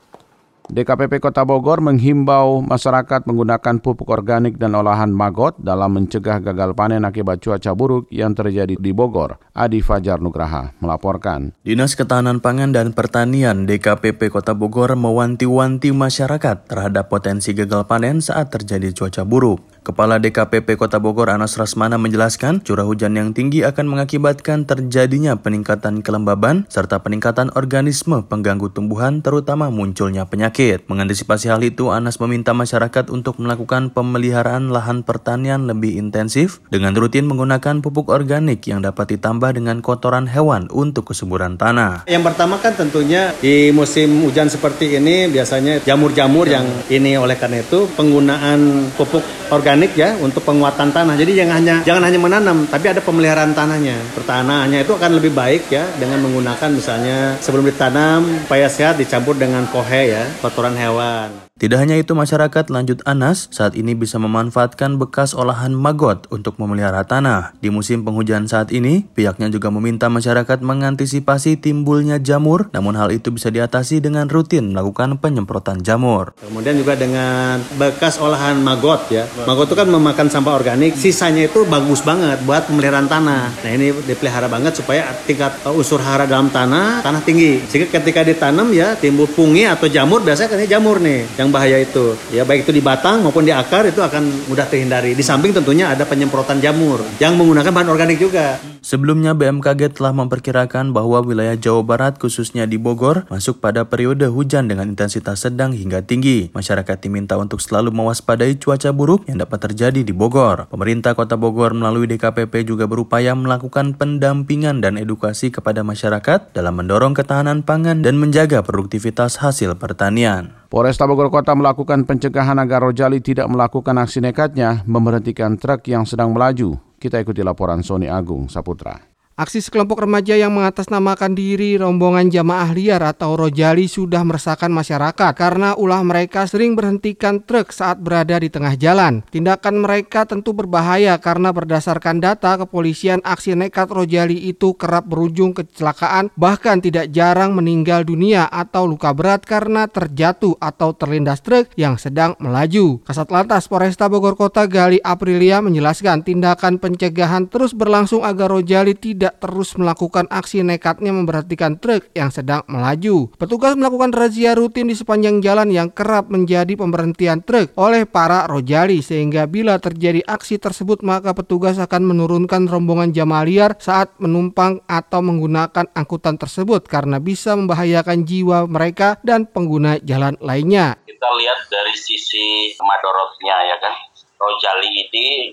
DKPP 0.69 1.25
Kota 1.25 1.49
Bogor 1.49 1.81
menghimbau 1.81 2.61
masyarakat 2.61 3.25
menggunakan 3.25 3.81
pupuk 3.81 4.13
organik 4.13 4.61
dan 4.61 4.77
olahan 4.77 5.09
magot 5.09 5.57
dalam 5.57 5.97
mencegah 5.97 6.45
gagal 6.45 6.77
panen 6.77 7.09
akibat 7.09 7.41
cuaca 7.41 7.73
buruk 7.73 8.05
yang 8.13 8.37
terjadi 8.37 8.77
di 8.77 8.93
Bogor. 8.93 9.41
Adi 9.57 9.81
Fajar 9.81 10.21
Nugraha 10.21 10.77
melaporkan. 10.85 11.57
Dinas 11.65 11.97
Ketahanan 11.97 12.45
Pangan 12.45 12.77
dan 12.77 12.93
Pertanian 12.93 13.65
DKPP 13.65 14.29
Kota 14.29 14.53
Bogor 14.53 14.93
mewanti-wanti 14.93 15.89
masyarakat 15.97 16.69
terhadap 16.69 17.09
potensi 17.09 17.57
gagal 17.57 17.89
panen 17.89 18.21
saat 18.21 18.53
terjadi 18.53 18.93
cuaca 18.93 19.25
buruk. 19.25 19.65
Kepala 19.87 20.19
DKPP 20.19 20.75
Kota 20.75 20.99
Bogor 20.99 21.31
Anas 21.31 21.55
Rasmana 21.55 21.95
menjelaskan, 22.03 22.61
curah 22.67 22.83
hujan 22.83 23.15
yang 23.15 23.31
tinggi 23.31 23.63
akan 23.63 23.87
mengakibatkan 23.87 24.67
terjadinya 24.67 25.39
peningkatan 25.39 26.03
kelembaban 26.03 26.67
serta 26.67 26.99
peningkatan 26.99 27.55
organisme 27.55 28.27
pengganggu 28.27 28.75
tumbuhan 28.75 29.23
terutama 29.23 29.71
munculnya 29.71 30.27
penyakit. 30.27 30.83
Mengantisipasi 30.91 31.55
hal 31.55 31.63
itu, 31.63 31.95
Anas 31.95 32.19
meminta 32.19 32.51
masyarakat 32.51 33.07
untuk 33.15 33.39
melakukan 33.39 33.95
pemeliharaan 33.95 34.75
lahan 34.75 35.07
pertanian 35.07 35.71
lebih 35.71 35.95
intensif 35.95 36.59
dengan 36.75 36.99
rutin 36.99 37.31
menggunakan 37.31 37.79
pupuk 37.79 38.11
organik 38.11 38.67
yang 38.67 38.83
dapat 38.83 39.15
ditambah 39.15 39.55
dengan 39.55 39.79
kotoran 39.79 40.27
hewan 40.27 40.67
untuk 40.75 41.15
kesuburan 41.15 41.55
tanah. 41.55 42.11
Yang 42.11 42.25
pertama 42.27 42.59
kan 42.59 42.75
tentunya 42.75 43.31
di 43.39 43.71
musim 43.71 44.27
hujan 44.27 44.51
seperti 44.51 44.99
ini 44.99 45.31
biasanya 45.31 45.87
jamur-jamur 45.87 46.51
yang 46.51 46.67
ini 46.91 47.15
oleh 47.15 47.39
karena 47.39 47.63
itu 47.63 47.87
penggunaan 47.95 48.91
pupuk 48.99 49.23
organik 49.55 49.68
organik 49.69 50.01
ya 50.01 50.17
untuk 50.25 50.41
penguatan 50.49 50.89
tanah. 50.89 51.13
Jadi 51.13 51.45
jangan 51.45 51.61
hanya 51.61 51.75
jangan 51.85 52.09
hanya 52.09 52.17
menanam, 52.17 52.65
tapi 52.73 52.89
ada 52.89 53.05
pemeliharaan 53.05 53.53
tanahnya. 53.53 54.01
Pertanahannya 54.17 54.81
itu 54.81 54.97
akan 54.97 55.21
lebih 55.21 55.37
baik 55.37 55.69
ya 55.69 55.85
dengan 56.01 56.25
menggunakan 56.25 56.73
misalnya 56.73 57.37
sebelum 57.45 57.69
ditanam 57.69 58.25
supaya 58.49 58.65
sehat 58.73 58.97
dicampur 58.97 59.37
dengan 59.37 59.69
kohe 59.69 60.17
ya, 60.17 60.25
kotoran 60.41 60.73
hewan. 60.73 61.48
Tidak 61.59 61.75
hanya 61.75 61.99
itu, 61.99 62.15
masyarakat 62.15 62.71
lanjut 62.71 63.03
Anas 63.03 63.51
saat 63.51 63.75
ini 63.75 63.99
bisa 63.99 64.15
memanfaatkan 64.23 64.95
bekas 64.95 65.35
olahan 65.35 65.75
magot 65.75 66.31
untuk 66.31 66.55
memelihara 66.55 67.03
tanah. 67.03 67.51
Di 67.59 67.67
musim 67.67 68.07
penghujan 68.07 68.47
saat 68.47 68.71
ini, 68.71 69.11
pihaknya 69.19 69.51
juga 69.51 69.67
meminta 69.75 70.07
masyarakat 70.07 70.63
mengantisipasi 70.63 71.59
timbulnya 71.59 72.23
jamur, 72.23 72.71
namun 72.71 72.95
hal 72.95 73.11
itu 73.11 73.35
bisa 73.35 73.51
diatasi 73.51 73.99
dengan 73.99 74.31
rutin 74.31 74.71
melakukan 74.71 75.19
penyemprotan 75.19 75.83
jamur. 75.83 76.31
Kemudian 76.39 76.79
juga 76.79 76.95
dengan 76.95 77.59
bekas 77.75 78.23
olahan 78.23 78.63
magot 78.63 79.11
ya. 79.11 79.27
Magot 79.43 79.67
itu 79.67 79.75
kan 79.75 79.91
memakan 79.91 80.31
sampah 80.31 80.55
organik, 80.55 80.95
sisanya 80.95 81.51
itu 81.51 81.67
bagus 81.67 82.07
banget 82.07 82.39
buat 82.47 82.71
pemeliharaan 82.71 83.11
tanah. 83.11 83.67
Nah 83.67 83.71
ini 83.75 83.91
dipelihara 84.07 84.47
banget 84.47 84.79
supaya 84.79 85.11
tingkat 85.27 85.59
unsur 85.67 85.99
hara 85.99 86.23
dalam 86.23 86.55
tanah, 86.55 87.03
tanah 87.03 87.19
tinggi. 87.27 87.67
Sehingga 87.67 87.99
ketika 87.99 88.23
ditanam 88.23 88.71
ya 88.71 88.95
timbul 88.95 89.27
pungi 89.27 89.67
atau 89.67 89.91
jamur, 89.91 90.23
biasanya 90.23 90.55
kan 90.55 90.63
jamur 90.63 91.03
nih 91.03 91.27
yang 91.35 91.48
yang 91.49 91.57
bahaya 91.57 91.81
itu. 91.81 92.13
Ya 92.29 92.45
baik 92.45 92.69
itu 92.69 92.77
di 92.77 92.85
batang 92.85 93.25
maupun 93.25 93.49
di 93.49 93.51
akar 93.57 93.89
itu 93.89 94.05
akan 94.05 94.53
mudah 94.53 94.69
terhindari. 94.69 95.17
Di 95.17 95.25
samping 95.25 95.57
tentunya 95.57 95.89
ada 95.97 96.05
penyemprotan 96.05 96.61
jamur 96.61 97.01
yang 97.17 97.35
menggunakan 97.41 97.73
bahan 97.73 97.89
organik 97.89 98.21
juga. 98.21 98.78
Sebelumnya 98.89 99.37
BMKG 99.37 100.01
telah 100.01 100.17
memperkirakan 100.17 100.97
bahwa 100.97 101.21
wilayah 101.21 101.61
Jawa 101.61 101.85
Barat 101.85 102.17
khususnya 102.17 102.65
di 102.65 102.81
Bogor 102.81 103.29
masuk 103.29 103.61
pada 103.61 103.85
periode 103.85 104.25
hujan 104.33 104.65
dengan 104.65 104.89
intensitas 104.89 105.45
sedang 105.45 105.77
hingga 105.77 106.01
tinggi. 106.01 106.49
Masyarakat 106.57 106.97
diminta 106.97 107.37
untuk 107.37 107.61
selalu 107.61 107.93
mewaspadai 107.93 108.57
cuaca 108.57 108.89
buruk 108.97 109.29
yang 109.29 109.45
dapat 109.45 109.69
terjadi 109.69 110.01
di 110.01 110.17
Bogor. 110.17 110.73
Pemerintah 110.73 111.13
Kota 111.13 111.37
Bogor 111.37 111.77
melalui 111.77 112.09
DKPP 112.09 112.65
juga 112.65 112.89
berupaya 112.89 113.37
melakukan 113.37 113.93
pendampingan 113.93 114.81
dan 114.81 114.97
edukasi 114.97 115.53
kepada 115.53 115.85
masyarakat 115.85 116.57
dalam 116.57 116.81
mendorong 116.81 117.13
ketahanan 117.13 117.61
pangan 117.61 118.01
dan 118.01 118.17
menjaga 118.17 118.65
produktivitas 118.65 119.37
hasil 119.45 119.77
pertanian. 119.77 120.57
Polresta 120.73 121.05
Bogor 121.05 121.29
Kota 121.29 121.53
melakukan 121.53 122.09
pencegahan 122.09 122.57
agar 122.57 122.89
Rojali 122.89 123.21
tidak 123.21 123.53
melakukan 123.53 124.01
aksi 124.01 124.25
nekatnya 124.25 124.81
memberhentikan 124.89 125.61
truk 125.61 125.85
yang 125.93 126.09
sedang 126.09 126.33
melaju. 126.33 126.88
Kita 126.99 127.23
ikuti 127.23 127.47
laporan 127.47 127.87
Sony 127.87 128.11
Agung 128.11 128.51
Saputra. 128.51 129.18
Aksi 129.39 129.63
sekelompok 129.63 130.03
remaja 130.03 130.35
yang 130.35 130.51
mengatasnamakan 130.51 131.39
diri 131.39 131.79
rombongan 131.79 132.27
jamaah 132.27 132.75
liar 132.75 132.99
atau 133.07 133.39
rojali 133.39 133.87
sudah 133.87 134.27
meresahkan 134.27 134.67
masyarakat 134.67 135.31
karena 135.39 135.79
ulah 135.79 136.03
mereka 136.03 136.43
sering 136.51 136.75
berhentikan 136.75 137.47
truk 137.47 137.71
saat 137.71 138.03
berada 138.03 138.35
di 138.43 138.51
tengah 138.51 138.75
jalan. 138.75 139.23
Tindakan 139.31 139.87
mereka 139.87 140.27
tentu 140.27 140.51
berbahaya 140.51 141.15
karena 141.23 141.55
berdasarkan 141.55 142.19
data 142.19 142.59
kepolisian 142.59 143.23
aksi 143.23 143.55
nekat 143.55 143.87
rojali 143.95 144.51
itu 144.51 144.75
kerap 144.75 145.07
berujung 145.07 145.55
kecelakaan 145.55 146.35
bahkan 146.35 146.83
tidak 146.83 147.07
jarang 147.15 147.55
meninggal 147.55 148.03
dunia 148.03 148.51
atau 148.51 148.91
luka 148.91 149.15
berat 149.15 149.47
karena 149.47 149.87
terjatuh 149.87 150.59
atau 150.59 150.99
terlindas 150.99 151.47
truk 151.47 151.71
yang 151.79 151.95
sedang 151.95 152.35
melaju. 152.43 152.99
Kasat 153.07 153.31
Lantas 153.31 153.71
Polresta 153.71 154.11
Bogor 154.11 154.35
Kota 154.35 154.67
Gali 154.67 154.99
Aprilia 154.99 155.63
menjelaskan 155.63 156.27
tindakan 156.27 156.83
pencegahan 156.83 157.47
terus 157.47 157.71
berlangsung 157.71 158.27
agar 158.27 158.51
rojali 158.51 158.99
tidak 158.99 159.28
tidak 159.29 159.45
terus 159.45 159.77
melakukan 159.77 160.25
aksi 160.33 160.65
nekatnya 160.65 161.13
memperhatikan 161.13 161.77
truk 161.77 162.09
yang 162.17 162.33
sedang 162.33 162.65
melaju. 162.65 163.29
Petugas 163.37 163.77
melakukan 163.77 164.17
razia 164.17 164.57
rutin 164.57 164.89
di 164.89 164.97
sepanjang 164.97 165.45
jalan 165.45 165.69
yang 165.69 165.93
kerap 165.93 166.33
menjadi 166.33 166.73
pemberhentian 166.81 167.45
truk 167.45 167.77
oleh 167.77 168.09
para 168.09 168.49
rojali 168.49 169.05
sehingga 169.05 169.45
bila 169.45 169.77
terjadi 169.77 170.25
aksi 170.25 170.57
tersebut 170.57 171.05
maka 171.05 171.37
petugas 171.37 171.77
akan 171.77 172.09
menurunkan 172.09 172.73
rombongan 172.73 173.13
jamaah 173.13 173.45
liar 173.45 173.77
saat 173.77 174.17
menumpang 174.17 174.81
atau 174.89 175.21
menggunakan 175.21 175.93
angkutan 175.93 176.41
tersebut 176.41 176.89
karena 176.89 177.21
bisa 177.21 177.53
membahayakan 177.53 178.25
jiwa 178.25 178.65
mereka 178.65 179.21
dan 179.21 179.45
pengguna 179.45 180.01
jalan 180.01 180.41
lainnya. 180.41 180.97
Kita 181.05 181.29
lihat 181.37 181.69
dari 181.69 181.93
sisi 181.93 182.73
madorotnya 182.81 183.57
ya 183.69 183.77
kan. 183.77 183.95
Rojali 184.41 184.89
ini 184.89 185.53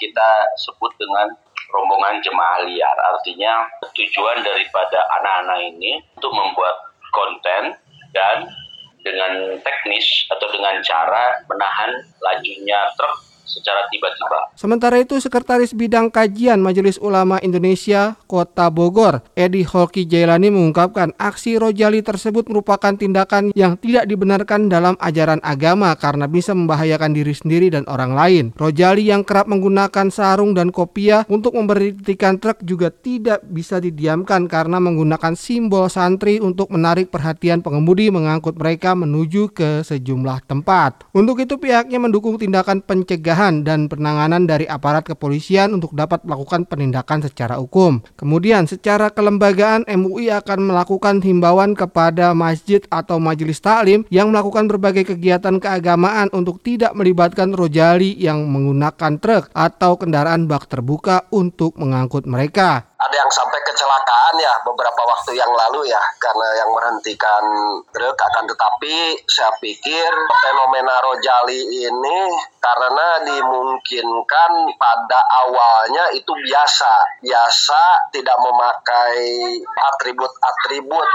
kita 0.00 0.58
sebut 0.58 0.90
dengan 0.98 1.51
rombongan 1.72 2.20
jemaah 2.20 2.62
liar. 2.68 2.96
Artinya 3.16 3.66
tujuan 3.96 4.44
daripada 4.44 5.00
anak-anak 5.20 5.58
ini 5.72 5.98
untuk 6.20 6.32
membuat 6.36 6.76
konten 7.12 7.74
dan 8.12 8.46
dengan 9.02 9.58
teknis 9.66 10.30
atau 10.30 10.46
dengan 10.54 10.78
cara 10.84 11.34
menahan 11.50 11.90
lajunya 12.22 12.86
truk 12.94 13.31
secara 13.44 13.84
tiba-tiba. 13.92 14.52
Sementara 14.56 14.96
itu, 14.96 15.20
Sekretaris 15.20 15.76
Bidang 15.76 16.08
Kajian 16.08 16.62
Majelis 16.62 16.96
Ulama 16.96 17.36
Indonesia 17.44 18.16
Kota 18.24 18.72
Bogor, 18.72 19.20
Edi 19.36 19.60
Holki 19.66 20.08
Jailani 20.08 20.48
mengungkapkan 20.48 21.12
aksi 21.20 21.60
Rojali 21.60 22.00
tersebut 22.00 22.48
merupakan 22.48 22.96
tindakan 22.96 23.52
yang 23.52 23.76
tidak 23.76 24.08
dibenarkan 24.08 24.72
dalam 24.72 24.96
ajaran 25.02 25.42
agama 25.44 25.92
karena 25.98 26.24
bisa 26.24 26.56
membahayakan 26.56 27.12
diri 27.12 27.34
sendiri 27.36 27.68
dan 27.68 27.84
orang 27.90 28.16
lain. 28.16 28.44
Rojali 28.56 29.12
yang 29.12 29.26
kerap 29.26 29.50
menggunakan 29.50 30.08
sarung 30.08 30.56
dan 30.56 30.72
kopiah 30.72 31.28
untuk 31.28 31.52
memberhentikan 31.58 32.40
truk 32.40 32.64
juga 32.64 32.88
tidak 32.88 33.44
bisa 33.44 33.82
didiamkan 33.82 34.48
karena 34.48 34.80
menggunakan 34.80 35.36
simbol 35.36 35.92
santri 35.92 36.40
untuk 36.40 36.72
menarik 36.72 37.12
perhatian 37.12 37.60
pengemudi 37.60 38.08
mengangkut 38.08 38.56
mereka 38.56 38.96
menuju 38.96 39.52
ke 39.52 39.84
sejumlah 39.84 40.46
tempat. 40.48 41.04
Untuk 41.12 41.42
itu 41.42 41.58
pihaknya 41.58 41.98
mendukung 41.98 42.38
tindakan 42.38 42.80
pencegahan 42.80 43.31
pencegahan 43.32 43.64
dan 43.64 43.88
penanganan 43.88 44.44
dari 44.44 44.68
aparat 44.68 45.08
kepolisian 45.08 45.72
untuk 45.72 45.96
dapat 45.96 46.20
melakukan 46.28 46.68
penindakan 46.68 47.24
secara 47.24 47.56
hukum. 47.56 48.04
Kemudian 48.20 48.68
secara 48.68 49.08
kelembagaan 49.08 49.88
MUI 49.88 50.28
akan 50.28 50.68
melakukan 50.68 51.24
himbauan 51.24 51.72
kepada 51.72 52.36
masjid 52.36 52.84
atau 52.92 53.16
majelis 53.16 53.64
taklim 53.64 54.04
yang 54.12 54.28
melakukan 54.28 54.68
berbagai 54.68 55.16
kegiatan 55.16 55.56
keagamaan 55.56 56.28
untuk 56.36 56.60
tidak 56.60 56.92
melibatkan 56.92 57.56
rojali 57.56 58.12
yang 58.20 58.44
menggunakan 58.52 59.16
truk 59.16 59.48
atau 59.56 59.96
kendaraan 59.96 60.44
bak 60.44 60.68
terbuka 60.68 61.24
untuk 61.32 61.80
mengangkut 61.80 62.28
mereka 62.28 62.92
ada 63.02 63.16
yang 63.18 63.32
sampai 63.34 63.58
kecelakaan 63.66 64.34
ya 64.38 64.54
beberapa 64.62 65.02
waktu 65.10 65.34
yang 65.34 65.50
lalu 65.50 65.90
ya 65.90 65.98
karena 66.22 66.48
yang 66.62 66.70
menghentikan 66.70 67.44
truk 67.90 68.14
akan 68.14 68.44
tetapi 68.46 69.26
saya 69.26 69.50
pikir 69.58 70.10
fenomena 70.30 70.94
Rojali 71.02 71.82
ini 71.82 72.18
karena 72.62 73.21
dimungkinkan 73.26 74.52
pada 74.78 75.20
awalnya 75.46 76.04
itu 76.14 76.32
biasa. 76.32 76.92
Biasa 77.22 77.82
tidak 78.14 78.36
memakai 78.42 79.22
atribut-atribut 79.94 81.08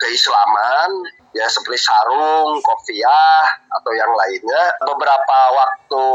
keislaman 0.00 0.90
ya 1.36 1.46
seperti 1.46 1.78
sarung, 1.78 2.58
kopiah 2.64 3.42
atau 3.70 3.92
yang 3.94 4.12
lainnya 4.18 4.62
beberapa 4.82 5.38
waktu 5.54 6.06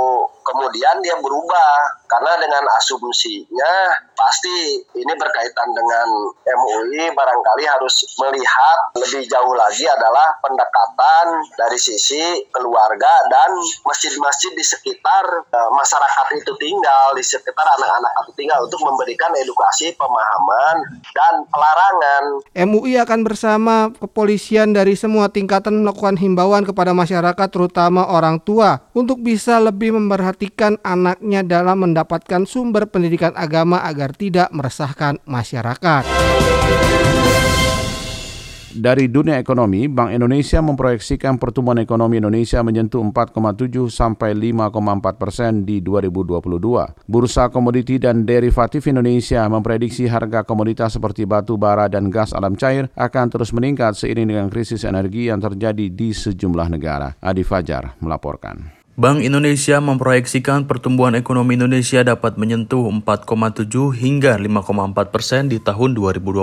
kemudian 0.46 0.96
dia 1.02 1.18
berubah 1.18 1.74
karena 2.06 2.38
dengan 2.38 2.64
asumsinya 2.78 3.74
pasti 4.14 4.80
ini 4.96 5.14
berkaitan 5.18 5.70
dengan 5.74 6.08
MUI 6.46 7.12
barangkali 7.12 7.64
harus 7.66 8.06
melihat 8.22 8.78
lebih 8.96 9.26
jauh 9.26 9.54
lagi 9.58 9.84
adalah 9.90 10.38
pendekatan 10.40 11.26
dari 11.58 11.80
sisi 11.82 12.22
keluarga 12.54 13.10
dan 13.28 13.52
masjid-masjid 13.84 14.54
di 14.54 14.64
sekitar 14.64 15.26
e, 15.50 15.60
masyarakat 15.74 16.28
itu 16.40 16.54
tinggal 16.62 17.06
di 17.18 17.24
sekitar 17.26 17.66
anak-anak 17.82 18.12
itu 18.26 18.32
tinggal 18.38 18.60
untuk 18.64 18.82
memberikan 18.86 19.34
edukasi 19.36 19.92
pemahaman 19.98 20.78
dan 21.12 21.34
pelarangan. 21.50 22.24
MUI 22.70 23.02
akan 23.02 23.20
bersama 23.26 23.76
kepolisian 23.98 24.72
dari 24.72 24.94
semua 24.94 25.28
tingkatan 25.28 25.84
melakukan 25.84 26.16
himbauan 26.16 26.64
kepada 26.64 26.94
masyarakat 26.96 27.45
terutama 27.48 28.12
orang 28.12 28.42
tua 28.44 28.92
untuk 28.94 29.22
bisa 29.24 29.58
lebih 29.58 29.96
memperhatikan 29.96 30.78
anaknya 30.84 31.42
dalam 31.42 31.86
mendapatkan 31.88 32.44
sumber 32.44 32.90
pendidikan 32.92 33.32
agama 33.34 33.82
agar 33.84 34.12
tidak 34.14 34.52
meresahkan 34.52 35.18
masyarakat. 35.24 36.04
Dari 38.76 39.08
dunia 39.08 39.40
ekonomi, 39.40 39.88
Bank 39.88 40.12
Indonesia 40.12 40.60
memproyeksikan 40.60 41.40
pertumbuhan 41.40 41.80
ekonomi 41.80 42.20
Indonesia 42.20 42.60
menyentuh 42.60 43.00
4,7 43.08 43.88
sampai 43.88 44.36
5,4 44.36 45.16
persen 45.16 45.64
di 45.64 45.80
2022. 45.80 47.08
Bursa 47.08 47.48
komoditi 47.48 47.96
dan 47.96 48.28
derivatif 48.28 48.84
Indonesia 48.92 49.48
memprediksi 49.48 50.12
harga 50.12 50.44
komoditas 50.44 51.00
seperti 51.00 51.24
batu 51.24 51.56
bara 51.56 51.88
dan 51.88 52.12
gas 52.12 52.36
alam 52.36 52.60
cair 52.60 52.92
akan 53.00 53.32
terus 53.32 53.56
meningkat 53.56 53.96
seiring 53.96 54.28
dengan 54.28 54.48
krisis 54.52 54.84
energi 54.84 55.32
yang 55.32 55.40
terjadi 55.40 55.88
di 55.88 56.12
sejumlah 56.12 56.68
negara. 56.68 57.16
Adi 57.24 57.48
Fajar 57.48 57.96
melaporkan. 58.04 58.75
Bank 58.96 59.28
Indonesia 59.28 59.76
memproyeksikan 59.84 60.72
pertumbuhan 60.72 61.20
ekonomi 61.20 61.60
Indonesia 61.60 62.00
dapat 62.00 62.40
menyentuh 62.40 62.88
4,7 63.04 63.92
hingga 63.92 64.40
5,4 64.40 65.12
persen 65.12 65.52
di 65.52 65.60
tahun 65.60 66.00
2022. 66.00 66.40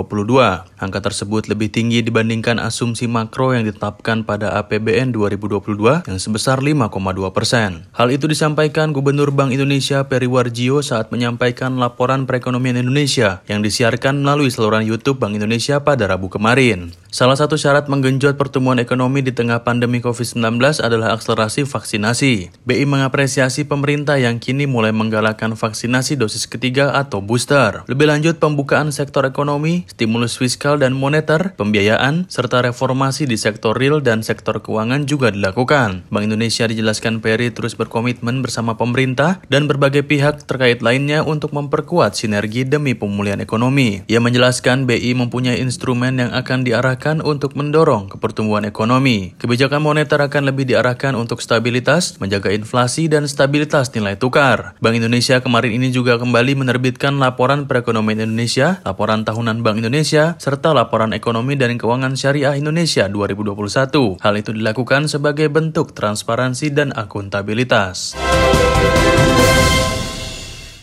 Angka 0.77 0.99
tersebut 1.01 1.49
lebih 1.49 1.73
tinggi 1.73 2.05
dibandingkan 2.05 2.61
asumsi 2.61 3.09
makro 3.09 3.57
yang 3.57 3.65
ditetapkan 3.65 4.21
pada 4.21 4.53
APBN 4.61 5.17
2022 5.17 6.05
yang 6.05 6.19
sebesar 6.21 6.61
5,2 6.61 6.93
persen. 7.33 7.89
Hal 7.89 8.13
itu 8.13 8.29
disampaikan 8.29 8.93
Gubernur 8.93 9.33
Bank 9.33 9.49
Indonesia 9.49 10.05
Peri 10.05 10.29
Warjio 10.29 10.85
saat 10.85 11.09
menyampaikan 11.09 11.81
laporan 11.81 12.29
perekonomian 12.29 12.77
Indonesia 12.77 13.41
yang 13.49 13.65
disiarkan 13.65 14.21
melalui 14.21 14.53
saluran 14.53 14.85
YouTube 14.85 15.17
Bank 15.17 15.33
Indonesia 15.33 15.81
pada 15.81 16.05
Rabu 16.05 16.29
kemarin. 16.29 16.93
Salah 17.09 17.37
satu 17.37 17.57
syarat 17.57 17.89
menggenjot 17.89 18.37
pertumbuhan 18.37 18.81
ekonomi 18.81 19.21
di 19.21 19.33
tengah 19.33 19.61
pandemi 19.61 20.01
COVID-19 20.01 20.57
adalah 20.81 21.13
akselerasi 21.13 21.65
vaksinasi. 21.65 22.42
BI 22.65 22.83
mengapresiasi 22.83 23.69
pemerintah 23.69 24.17
yang 24.17 24.41
kini 24.41 24.65
mulai 24.65 24.89
menggalakkan 24.89 25.53
vaksinasi 25.53 26.17
dosis 26.17 26.49
ketiga 26.49 26.97
atau 26.97 27.21
booster. 27.21 27.85
Lebih 27.85 28.09
lanjut, 28.09 28.41
pembukaan 28.41 28.89
sektor 28.89 29.27
ekonomi, 29.29 29.85
stimulus 29.85 30.41
fiskal 30.41 30.81
dan 30.81 30.97
moneter, 30.97 31.53
pembiayaan, 31.53 32.25
serta 32.25 32.65
reformasi 32.65 33.29
di 33.29 33.37
sektor 33.37 33.77
real 33.77 34.01
dan 34.01 34.25
sektor 34.25 34.57
keuangan 34.65 35.05
juga 35.05 35.29
dilakukan. 35.29 36.09
Bank 36.09 36.25
Indonesia 36.25 36.65
dijelaskan 36.65 37.21
Peri 37.21 37.53
terus 37.53 37.77
berkomitmen 37.77 38.41
bersama 38.41 38.73
pemerintah 38.73 39.37
dan 39.53 39.69
berbagai 39.69 40.01
pihak 40.09 40.49
terkait 40.49 40.81
lainnya 40.81 41.21
untuk 41.21 41.53
memperkuat 41.53 42.17
sinergi 42.17 42.65
demi 42.65 42.97
pemulihan 42.97 43.37
ekonomi. 43.37 44.01
Ia 44.09 44.17
menjelaskan 44.17 44.89
BI 44.89 45.13
mempunyai 45.13 45.61
instrumen 45.61 46.17
yang 46.17 46.33
akan 46.33 46.65
diarahkan 46.65 47.21
untuk 47.21 47.53
mendorong 47.53 48.09
kepertumbuhan 48.09 48.65
ekonomi. 48.65 49.37
Kebijakan 49.37 49.85
moneter 49.85 50.17
akan 50.17 50.49
lebih 50.49 50.65
diarahkan 50.65 51.13
untuk 51.13 51.37
stabilitas, 51.37 52.17
menjaga 52.17 52.32
inflasi 52.41 53.05
dan 53.11 53.29
stabilitas 53.29 53.93
nilai 53.93 54.17
tukar. 54.17 54.73
Bank 54.81 54.97
Indonesia 54.97 55.43
kemarin 55.43 55.77
ini 55.77 55.93
juga 55.93 56.17
kembali 56.17 56.57
menerbitkan 56.57 57.21
laporan 57.21 57.69
perekonomian 57.69 58.25
Indonesia, 58.25 58.81
laporan 58.81 59.21
tahunan 59.21 59.61
Bank 59.61 59.83
Indonesia, 59.83 60.33
serta 60.41 60.73
laporan 60.73 61.13
ekonomi 61.13 61.53
dan 61.53 61.77
keuangan 61.77 62.17
syariah 62.17 62.57
Indonesia 62.57 63.05
2021. 63.05 64.17
Hal 64.23 64.33
itu 64.39 64.51
dilakukan 64.55 65.05
sebagai 65.05 65.51
bentuk 65.53 65.93
transparansi 65.93 66.73
dan 66.73 66.89
akuntabilitas. 66.95 68.17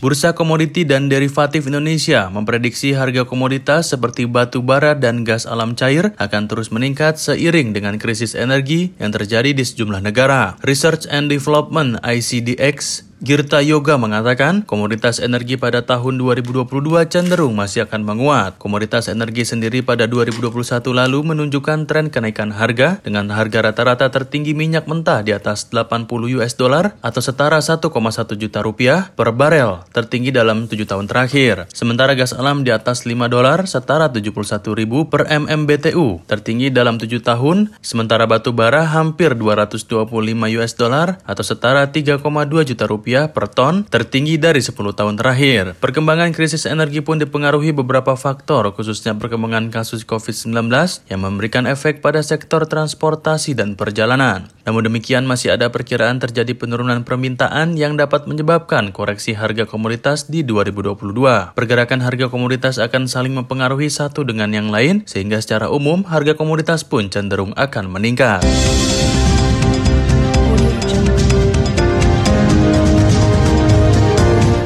Bursa 0.01 0.33
Komoditi 0.33 0.81
dan 0.81 1.13
Derivatif 1.13 1.69
Indonesia 1.69 2.25
memprediksi 2.33 2.97
harga 2.97 3.21
komoditas 3.21 3.93
seperti 3.93 4.25
batu 4.25 4.65
bara 4.65 4.97
dan 4.97 5.21
gas 5.21 5.45
alam 5.45 5.77
cair 5.77 6.17
akan 6.17 6.49
terus 6.49 6.73
meningkat 6.73 7.21
seiring 7.21 7.69
dengan 7.69 8.01
krisis 8.01 8.33
energi 8.33 8.97
yang 8.97 9.13
terjadi 9.13 9.53
di 9.53 9.61
sejumlah 9.61 10.01
negara. 10.01 10.57
Research 10.65 11.05
and 11.05 11.29
Development 11.29 12.01
ICDX 12.01 13.10
Girta 13.21 13.61
Yoga 13.61 14.01
mengatakan 14.01 14.65
komoditas 14.65 15.21
energi 15.21 15.53
pada 15.53 15.85
tahun 15.85 16.17
2022 16.17 16.65
cenderung 17.05 17.53
masih 17.53 17.85
akan 17.85 18.01
menguat. 18.01 18.57
Komoditas 18.57 19.05
energi 19.13 19.45
sendiri 19.45 19.85
pada 19.85 20.09
2021 20.09 20.49
lalu 20.89 21.21
menunjukkan 21.29 21.85
tren 21.85 22.09
kenaikan 22.09 22.49
harga 22.49 22.97
dengan 23.05 23.29
harga 23.29 23.69
rata-rata 23.69 24.09
tertinggi 24.09 24.57
minyak 24.57 24.89
mentah 24.89 25.21
di 25.21 25.37
atas 25.37 25.69
80 25.69 26.09
US 26.41 26.57
dollar 26.57 26.97
atau 27.05 27.21
setara 27.21 27.61
1,1 27.61 27.93
juta 28.41 28.65
rupiah 28.65 29.13
per 29.13 29.29
barel, 29.37 29.85
tertinggi 29.93 30.33
dalam 30.33 30.65
7 30.65 30.81
tahun 30.89 31.05
terakhir. 31.05 31.69
Sementara 31.77 32.17
gas 32.17 32.33
alam 32.33 32.65
di 32.65 32.73
atas 32.73 33.05
5 33.05 33.29
dolar 33.29 33.69
setara 33.69 34.09
71 34.09 34.33
ribu 34.73 35.13
per 35.13 35.29
MMBTU, 35.29 36.25
tertinggi 36.25 36.73
dalam 36.73 36.97
7 36.97 37.21
tahun, 37.21 37.69
sementara 37.85 38.25
batu 38.25 38.49
bara 38.49 38.81
hampir 38.89 39.37
225 39.37 40.09
US 40.57 40.73
dollar 40.73 41.21
atau 41.21 41.45
setara 41.45 41.85
3,2 41.85 42.17
juta 42.65 42.89
rupiah 42.89 43.10
rupiah 43.11 43.27
per 43.27 43.51
ton, 43.51 43.83
tertinggi 43.83 44.39
dari 44.39 44.63
10 44.63 44.71
tahun 44.71 45.19
terakhir. 45.19 45.75
Perkembangan 45.83 46.31
krisis 46.31 46.63
energi 46.63 47.03
pun 47.03 47.19
dipengaruhi 47.19 47.75
beberapa 47.75 48.15
faktor, 48.15 48.71
khususnya 48.71 49.19
perkembangan 49.19 49.67
kasus 49.67 50.07
COVID-19 50.07 50.71
yang 51.11 51.19
memberikan 51.19 51.67
efek 51.67 51.99
pada 51.99 52.23
sektor 52.23 52.63
transportasi 52.63 53.51
dan 53.51 53.75
perjalanan. 53.75 54.47
Namun 54.63 54.87
demikian 54.87 55.27
masih 55.27 55.59
ada 55.59 55.67
perkiraan 55.67 56.23
terjadi 56.23 56.55
penurunan 56.55 57.03
permintaan 57.03 57.75
yang 57.75 57.99
dapat 57.99 58.31
menyebabkan 58.31 58.95
koreksi 58.95 59.35
harga 59.35 59.67
komoditas 59.67 60.31
di 60.31 60.47
2022. 60.47 61.51
Pergerakan 61.51 61.99
harga 61.99 62.31
komoditas 62.31 62.79
akan 62.79 63.11
saling 63.11 63.35
mempengaruhi 63.35 63.91
satu 63.91 64.23
dengan 64.23 64.55
yang 64.55 64.71
lain, 64.71 65.03
sehingga 65.03 65.43
secara 65.43 65.67
umum 65.67 66.07
harga 66.07 66.31
komoditas 66.39 66.87
pun 66.87 67.11
cenderung 67.11 67.51
akan 67.59 67.91
meningkat. 67.91 68.39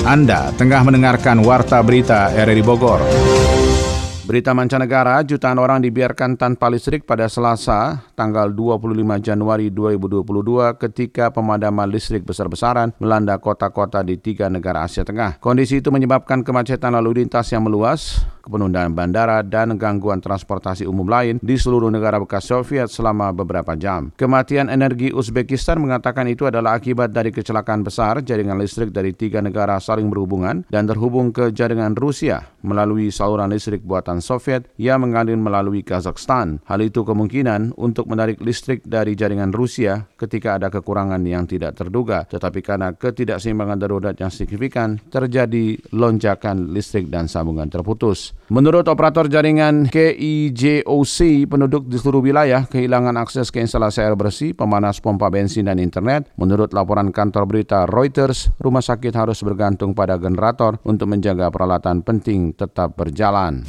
Anda 0.06 0.54
tengah 0.54 0.86
mendengarkan 0.86 1.41
Warta 1.41 1.82
Berita 1.82 2.30
RRI 2.30 2.62
Bogor. 2.62 3.02
Berita 4.26 4.58
mancanegara, 4.58 5.22
jutaan 5.22 5.62
orang 5.62 5.86
dibiarkan 5.86 6.34
tanpa 6.34 6.66
listrik 6.66 7.06
pada 7.06 7.30
Selasa, 7.30 8.10
tanggal 8.18 8.50
25 8.50 9.22
Januari 9.22 9.70
2022 9.70 10.82
ketika 10.82 11.30
pemadaman 11.30 11.86
listrik 11.86 12.26
besar-besaran 12.26 12.90
melanda 12.98 13.38
kota-kota 13.38 14.02
di 14.02 14.18
tiga 14.18 14.50
negara 14.50 14.82
Asia 14.82 15.06
Tengah. 15.06 15.38
Kondisi 15.38 15.78
itu 15.78 15.94
menyebabkan 15.94 16.42
kemacetan 16.42 16.98
lalu 16.98 17.22
lintas 17.22 17.54
yang 17.54 17.70
meluas, 17.70 18.26
penundaan 18.42 18.98
bandara, 18.98 19.46
dan 19.46 19.78
gangguan 19.78 20.18
transportasi 20.18 20.90
umum 20.90 21.06
lain 21.06 21.38
di 21.46 21.54
seluruh 21.54 21.94
negara 21.94 22.18
bekas 22.18 22.50
Soviet 22.50 22.90
selama 22.90 23.30
beberapa 23.30 23.78
jam. 23.78 24.10
Kematian 24.18 24.74
energi 24.74 25.14
Uzbekistan 25.14 25.78
mengatakan 25.78 26.26
itu 26.26 26.50
adalah 26.50 26.82
akibat 26.82 27.14
dari 27.14 27.30
kecelakaan 27.30 27.86
besar 27.86 28.26
jaringan 28.26 28.58
listrik 28.58 28.90
dari 28.90 29.14
tiga 29.14 29.38
negara 29.38 29.78
saling 29.78 30.10
berhubungan 30.10 30.66
dan 30.74 30.90
terhubung 30.90 31.30
ke 31.30 31.54
jaringan 31.54 31.94
Rusia 31.94 32.42
melalui 32.66 33.14
saluran 33.14 33.54
listrik 33.54 33.86
buatan 33.86 34.14
Soviet 34.19 34.67
yang 34.75 35.04
mengalir 35.04 35.39
melalui 35.39 35.82
Kazakhstan. 35.82 36.60
Hal 36.67 36.84
itu 36.84 37.01
kemungkinan 37.01 37.75
untuk 37.80 38.08
menarik 38.12 38.39
listrik 38.43 38.84
dari 38.84 39.15
jaringan 39.15 39.56
Rusia 39.56 40.06
ketika 40.15 40.60
ada 40.60 40.67
kekurangan 40.71 41.23
yang 41.23 41.47
tidak 41.47 41.80
terduga, 41.80 42.28
tetapi 42.28 42.60
karena 42.60 42.93
ketidakseimbangan 42.93 43.80
darurat 43.80 44.15
yang 44.19 44.32
signifikan, 44.32 44.99
terjadi 45.10 45.80
lonjakan 45.91 46.71
listrik 46.71 47.08
dan 47.12 47.28
sambungan 47.32 47.67
terputus. 47.71 48.36
Menurut 48.54 48.86
operator 48.86 49.25
jaringan 49.25 49.89
KIJOC, 49.89 51.49
penduduk 51.49 51.89
di 51.89 51.97
seluruh 51.97 52.21
wilayah 52.21 52.69
kehilangan 52.69 53.17
akses 53.17 53.49
ke 53.49 53.58
instalasi 53.60 54.06
air 54.06 54.13
bersih, 54.13 54.54
pemanas 54.54 55.01
pompa 55.01 55.34
bensin 55.34 55.65
dan 55.65 55.82
internet. 55.82 56.30
Menurut 56.38 56.71
laporan 56.71 57.10
kantor 57.10 57.49
berita 57.49 57.89
Reuters, 57.89 58.54
rumah 58.62 58.86
sakit 58.86 59.13
harus 59.17 59.41
bergantung 59.41 59.97
pada 59.97 60.21
generator 60.21 60.78
untuk 60.86 61.10
menjaga 61.10 61.49
peralatan 61.49 62.06
penting 62.06 62.54
tetap 62.54 62.93
berjalan. 62.93 63.65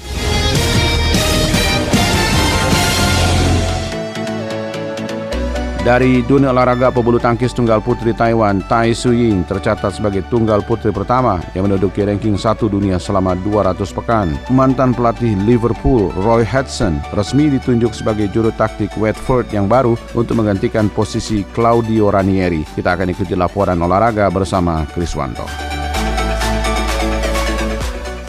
Dari 5.86 6.18
dunia 6.26 6.50
olahraga 6.50 6.90
pebulu 6.90 7.22
tangkis 7.22 7.54
tunggal 7.54 7.78
putri 7.78 8.10
Taiwan, 8.10 8.58
Tai 8.66 8.90
Suying 8.90 9.46
tercatat 9.46 9.94
sebagai 9.94 10.26
tunggal 10.26 10.58
putri 10.66 10.90
pertama 10.90 11.38
yang 11.54 11.70
menduduki 11.70 12.02
ranking 12.02 12.34
satu 12.34 12.66
dunia 12.66 12.98
selama 12.98 13.38
200 13.46 13.94
pekan. 13.94 14.34
Mantan 14.50 14.90
pelatih 14.90 15.38
Liverpool, 15.46 16.10
Roy 16.26 16.42
Hodgson, 16.42 16.98
resmi 17.14 17.46
ditunjuk 17.54 17.94
sebagai 17.94 18.26
juru 18.34 18.50
taktik 18.58 18.90
Watford 18.98 19.46
yang 19.54 19.70
baru 19.70 19.94
untuk 20.18 20.42
menggantikan 20.42 20.90
posisi 20.90 21.46
Claudio 21.54 22.10
Ranieri. 22.10 22.66
Kita 22.66 22.98
akan 22.98 23.14
ikuti 23.14 23.38
laporan 23.38 23.78
olahraga 23.78 24.26
bersama 24.26 24.82
Chris 24.90 25.14
Wanto. 25.14 25.46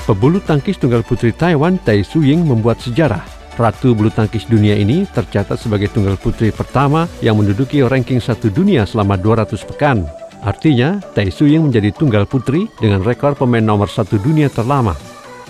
Pebulu 0.06 0.46
tangkis 0.46 0.78
tunggal 0.78 1.02
putri 1.02 1.34
Taiwan, 1.34 1.82
Tai 1.82 2.06
Suying 2.06 2.46
membuat 2.46 2.86
sejarah 2.86 3.37
Ratu 3.58 3.98
bulu 3.98 4.14
tangkis 4.14 4.46
dunia 4.46 4.78
ini 4.78 5.10
tercatat 5.10 5.58
sebagai 5.58 5.90
tunggal 5.90 6.14
putri 6.14 6.54
pertama 6.54 7.10
yang 7.26 7.42
menduduki 7.42 7.82
ranking 7.82 8.22
satu 8.22 8.54
dunia 8.54 8.86
selama 8.86 9.18
200 9.18 9.58
pekan. 9.66 10.06
Artinya, 10.46 11.02
Tai 11.18 11.26
Suying 11.34 11.66
menjadi 11.66 11.90
tunggal 11.90 12.30
putri 12.30 12.70
dengan 12.78 13.02
rekor 13.02 13.34
pemain 13.34 13.66
nomor 13.66 13.90
satu 13.90 14.22
dunia 14.22 14.54
terlama. 14.54 14.94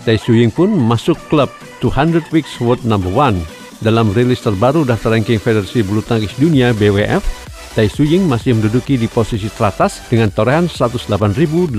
Tai 0.08 0.15
Suying 0.15 0.56
pun 0.56 0.72
masuk 0.72 1.20
klub 1.28 1.52
200 1.84 2.32
Weeks 2.32 2.63
World 2.63 2.88
Number 2.88 3.12
One. 3.12 3.43
Dalam 3.84 4.15
rilis 4.15 4.39
terbaru 4.39 4.88
daftar 4.88 5.13
ranking 5.13 5.38
Federasi 5.38 5.84
Bulu 5.84 6.00
Tangkis 6.00 6.34
Dunia 6.39 6.72
BWF, 6.72 7.47
Tai 7.78 7.86
Suying 7.86 8.26
masih 8.26 8.58
menduduki 8.58 8.98
di 8.98 9.06
posisi 9.06 9.54
teratas 9.54 10.02
dengan 10.10 10.34
torehan 10.34 10.66
108.800 10.66 11.78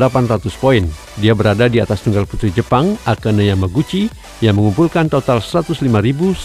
poin. 0.55 0.87
Dia 1.19 1.35
berada 1.35 1.67
di 1.67 1.83
atas 1.83 2.07
tunggal 2.07 2.23
putri 2.23 2.55
Jepang 2.55 2.95
Akane 3.03 3.51
Yamaguchi 3.51 4.07
yang 4.39 4.63
mengumpulkan 4.63 5.11
total 5.11 5.43
105.149 5.43 6.39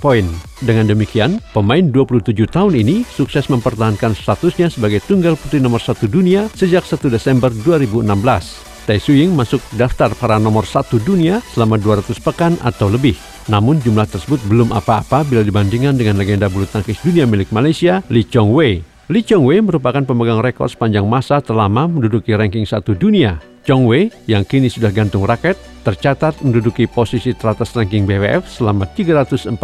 poin. 0.00 0.24
Dengan 0.64 0.88
demikian, 0.88 1.36
pemain 1.52 1.84
27 1.84 2.32
tahun 2.48 2.80
ini 2.80 3.04
sukses 3.04 3.52
mempertahankan 3.52 4.16
statusnya 4.16 4.72
sebagai 4.72 5.04
tunggal 5.04 5.36
putri 5.36 5.60
nomor 5.60 5.84
satu 5.84 6.08
dunia 6.08 6.48
sejak 6.56 6.88
1 6.88 7.12
Desember 7.12 7.52
2016. 7.52 8.65
Tai 8.86 9.02
Suying 9.02 9.34
masuk 9.34 9.58
daftar 9.74 10.14
para 10.14 10.38
nomor 10.38 10.62
satu 10.62 11.02
dunia 11.02 11.42
selama 11.50 11.74
200 11.74 12.22
pekan 12.22 12.54
atau 12.62 12.86
lebih. 12.86 13.18
Namun 13.50 13.82
jumlah 13.82 14.06
tersebut 14.06 14.38
belum 14.46 14.70
apa-apa 14.70 15.26
bila 15.26 15.42
dibandingkan 15.42 15.98
dengan 15.98 16.14
legenda 16.22 16.46
bulu 16.46 16.70
tangkis 16.70 17.02
dunia 17.02 17.26
milik 17.26 17.50
Malaysia, 17.50 18.06
Lee 18.06 18.22
Chong 18.22 18.54
Wei. 18.54 18.86
Lee 19.10 19.26
Chong 19.26 19.42
Wei 19.42 19.58
merupakan 19.58 20.06
pemegang 20.06 20.38
rekor 20.38 20.70
sepanjang 20.70 21.02
masa 21.02 21.42
terlama 21.42 21.90
menduduki 21.90 22.30
ranking 22.38 22.62
satu 22.62 22.94
dunia. 22.94 23.42
Chong 23.66 23.90
Wei, 23.90 24.06
yang 24.30 24.46
kini 24.46 24.70
sudah 24.70 24.94
gantung 24.94 25.26
raket, 25.26 25.58
tercatat 25.82 26.38
menduduki 26.46 26.86
posisi 26.86 27.34
teratas 27.34 27.74
ranking 27.74 28.06
BWF 28.06 28.46
selama 28.46 28.86
348 28.94 29.58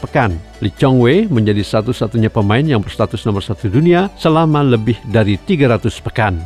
pekan. 0.00 0.32
Lee 0.64 0.72
Chong 0.80 0.96
Wei 1.04 1.28
menjadi 1.28 1.60
satu-satunya 1.60 2.32
pemain 2.32 2.64
yang 2.64 2.80
berstatus 2.80 3.28
nomor 3.28 3.44
satu 3.44 3.68
dunia 3.68 4.08
selama 4.16 4.64
lebih 4.64 4.96
dari 5.12 5.36
300 5.36 5.92
pekan. 6.00 6.40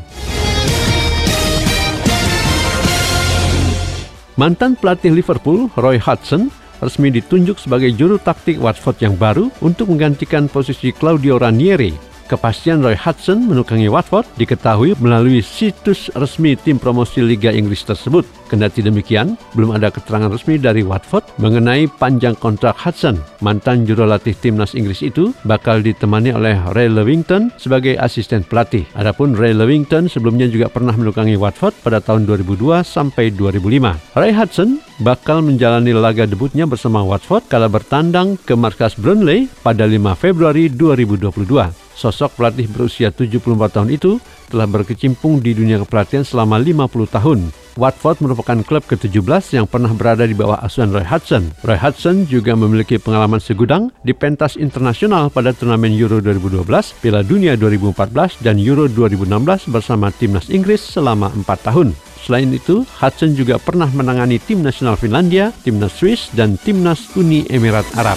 Mantan 4.37 4.77
pelatih 4.77 5.17
Liverpool, 5.17 5.73
Roy 5.81 5.97
Hodgson, 5.97 6.53
resmi 6.85 7.09
ditunjuk 7.09 7.57
sebagai 7.57 7.89
juru 7.97 8.21
taktik 8.21 8.61
Watford 8.61 9.01
yang 9.01 9.17
baru 9.17 9.49
untuk 9.65 9.89
menggantikan 9.89 10.45
posisi 10.53 10.93
Claudio 10.93 11.41
Ranieri 11.41 12.06
Kepastian 12.27 12.83
Roy 12.83 12.99
Hudson 12.99 13.47
menukangi 13.47 13.87
Watford 13.87 14.27
diketahui 14.35 14.99
melalui 14.99 15.39
situs 15.39 16.11
resmi 16.19 16.59
tim 16.59 16.77
promosi 16.77 17.23
Liga 17.23 17.55
Inggris 17.55 17.87
tersebut. 17.87 18.27
Kendati 18.51 18.83
demikian, 18.83 19.39
belum 19.55 19.75
ada 19.75 19.91
keterangan 19.91 20.31
resmi 20.31 20.59
dari 20.59 20.83
Watford 20.83 21.23
mengenai 21.39 21.87
panjang 21.87 22.35
kontrak 22.35 22.75
Hudson. 22.79 23.19
Mantan 23.43 23.87
juru 23.87 24.07
latih 24.07 24.35
timnas 24.35 24.75
Inggris 24.75 25.07
itu 25.07 25.31
bakal 25.47 25.83
ditemani 25.83 26.35
oleh 26.35 26.59
Ray 26.75 26.91
Lewington 26.91 27.55
sebagai 27.59 27.95
asisten 27.99 28.43
pelatih. 28.43 28.83
Adapun 28.99 29.35
Ray 29.39 29.55
Lewington 29.55 30.11
sebelumnya 30.11 30.51
juga 30.51 30.67
pernah 30.67 30.95
menukangi 30.95 31.39
Watford 31.39 31.79
pada 31.87 32.03
tahun 32.03 32.27
2002 32.27 32.83
sampai 32.83 33.31
2005. 33.31 34.19
Ray 34.19 34.35
Hudson 34.35 34.83
bakal 35.03 35.47
menjalani 35.47 35.95
laga 35.95 36.27
debutnya 36.27 36.67
bersama 36.67 37.07
Watford 37.07 37.47
kala 37.47 37.71
bertandang 37.71 38.35
ke 38.43 38.59
markas 38.59 38.99
Burnley 38.99 39.47
pada 39.63 39.87
5 39.87 40.19
Februari 40.19 40.67
2022. 40.67 41.86
Sosok 41.97 42.37
pelatih 42.37 42.69
berusia 42.69 43.09
74 43.09 43.73
tahun 43.73 43.89
itu 43.89 44.21
telah 44.53 44.69
berkecimpung 44.69 45.41
di 45.41 45.57
dunia 45.57 45.81
kepelatihan 45.81 46.23
selama 46.23 46.61
50 46.61 47.09
tahun. 47.09 47.41
Watford 47.77 48.25
merupakan 48.25 48.57
klub 48.65 48.85
ke-17 48.89 49.57
yang 49.57 49.69
pernah 49.69 49.93
berada 49.93 50.25
di 50.25 50.33
bawah 50.33 50.61
asuhan 50.65 50.93
Roy 50.93 51.05
Hudson. 51.05 51.53
Roy 51.61 51.77
Hudson 51.77 52.25
juga 52.25 52.57
memiliki 52.57 52.97
pengalaman 52.97 53.41
segudang 53.41 53.93
di 54.01 54.17
pentas 54.17 54.57
internasional 54.57 55.29
pada 55.29 55.53
turnamen 55.53 55.93
Euro 55.93 56.21
2012, 56.25 56.65
Piala 57.05 57.21
Dunia 57.21 57.53
2014, 57.57 58.41
dan 58.41 58.57
Euro 58.61 58.89
2016 58.89 59.69
bersama 59.69 60.09
timnas 60.09 60.49
Inggris 60.49 60.81
selama 60.81 61.29
4 61.33 61.69
tahun. 61.69 61.93
Selain 62.25 62.49
itu, 62.49 62.89
Hudson 62.97 63.37
juga 63.37 63.61
pernah 63.61 63.87
menangani 63.93 64.41
tim 64.41 64.65
nasional 64.65 64.97
Finlandia, 64.97 65.53
timnas 65.61 65.93
Swiss, 66.01 66.33
dan 66.33 66.57
timnas 66.57 67.13
Uni 67.13 67.45
Emirat 67.53 67.85
Arab. 67.93 68.17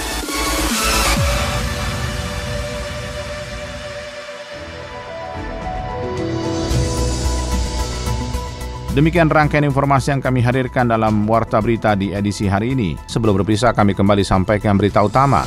Demikian 8.90 9.30
rangkaian 9.30 9.62
informasi 9.62 10.10
yang 10.10 10.18
kami 10.18 10.42
hadirkan 10.42 10.90
dalam 10.90 11.22
Warta 11.22 11.62
Berita 11.62 11.94
di 11.94 12.10
edisi 12.10 12.50
hari 12.50 12.74
ini. 12.74 12.98
Sebelum 13.06 13.38
berpisah, 13.38 13.70
kami 13.70 13.94
kembali 13.94 14.26
sampaikan 14.26 14.74
berita 14.74 14.98
utama. 15.06 15.46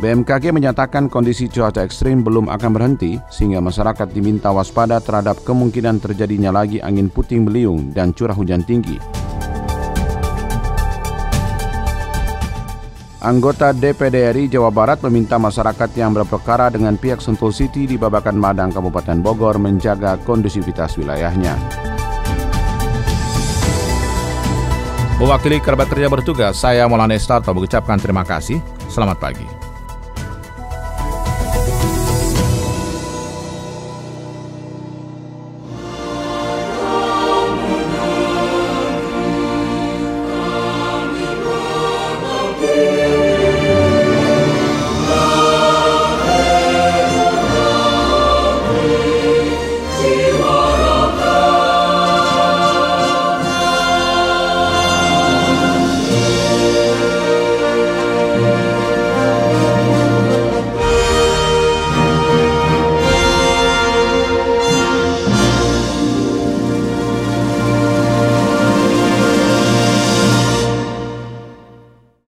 BMKG 0.00 0.56
menyatakan 0.56 1.12
kondisi 1.12 1.52
cuaca 1.52 1.84
ekstrim 1.84 2.24
belum 2.24 2.48
akan 2.48 2.70
berhenti, 2.72 3.20
sehingga 3.28 3.60
masyarakat 3.60 4.08
diminta 4.16 4.48
waspada 4.48 5.04
terhadap 5.04 5.44
kemungkinan 5.44 6.00
terjadinya 6.00 6.48
lagi 6.48 6.80
angin 6.80 7.12
puting 7.12 7.44
beliung 7.44 7.92
dan 7.92 8.16
curah 8.16 8.34
hujan 8.34 8.64
tinggi. 8.64 9.21
Anggota 13.22 13.70
DPD 13.70 14.34
RI 14.34 14.44
Jawa 14.50 14.74
Barat 14.74 14.98
meminta 15.06 15.38
masyarakat 15.38 15.94
yang 15.94 16.10
berperkara 16.10 16.74
dengan 16.74 16.98
pihak 16.98 17.22
Sentul 17.22 17.54
City 17.54 17.86
di 17.86 17.94
Babakan 17.94 18.34
Madang, 18.34 18.74
Kabupaten 18.74 19.22
Bogor 19.22 19.62
menjaga 19.62 20.18
kondusivitas 20.26 20.98
wilayahnya. 20.98 21.54
Mewakili 25.22 25.62
kerabat 25.62 25.86
kerja 25.86 26.10
bertugas, 26.10 26.58
saya 26.58 26.82
Maulana 26.90 27.14
Estarto 27.14 27.54
mengucapkan 27.54 27.94
terima 28.02 28.26
kasih. 28.26 28.58
Selamat 28.90 29.22
pagi. 29.22 29.71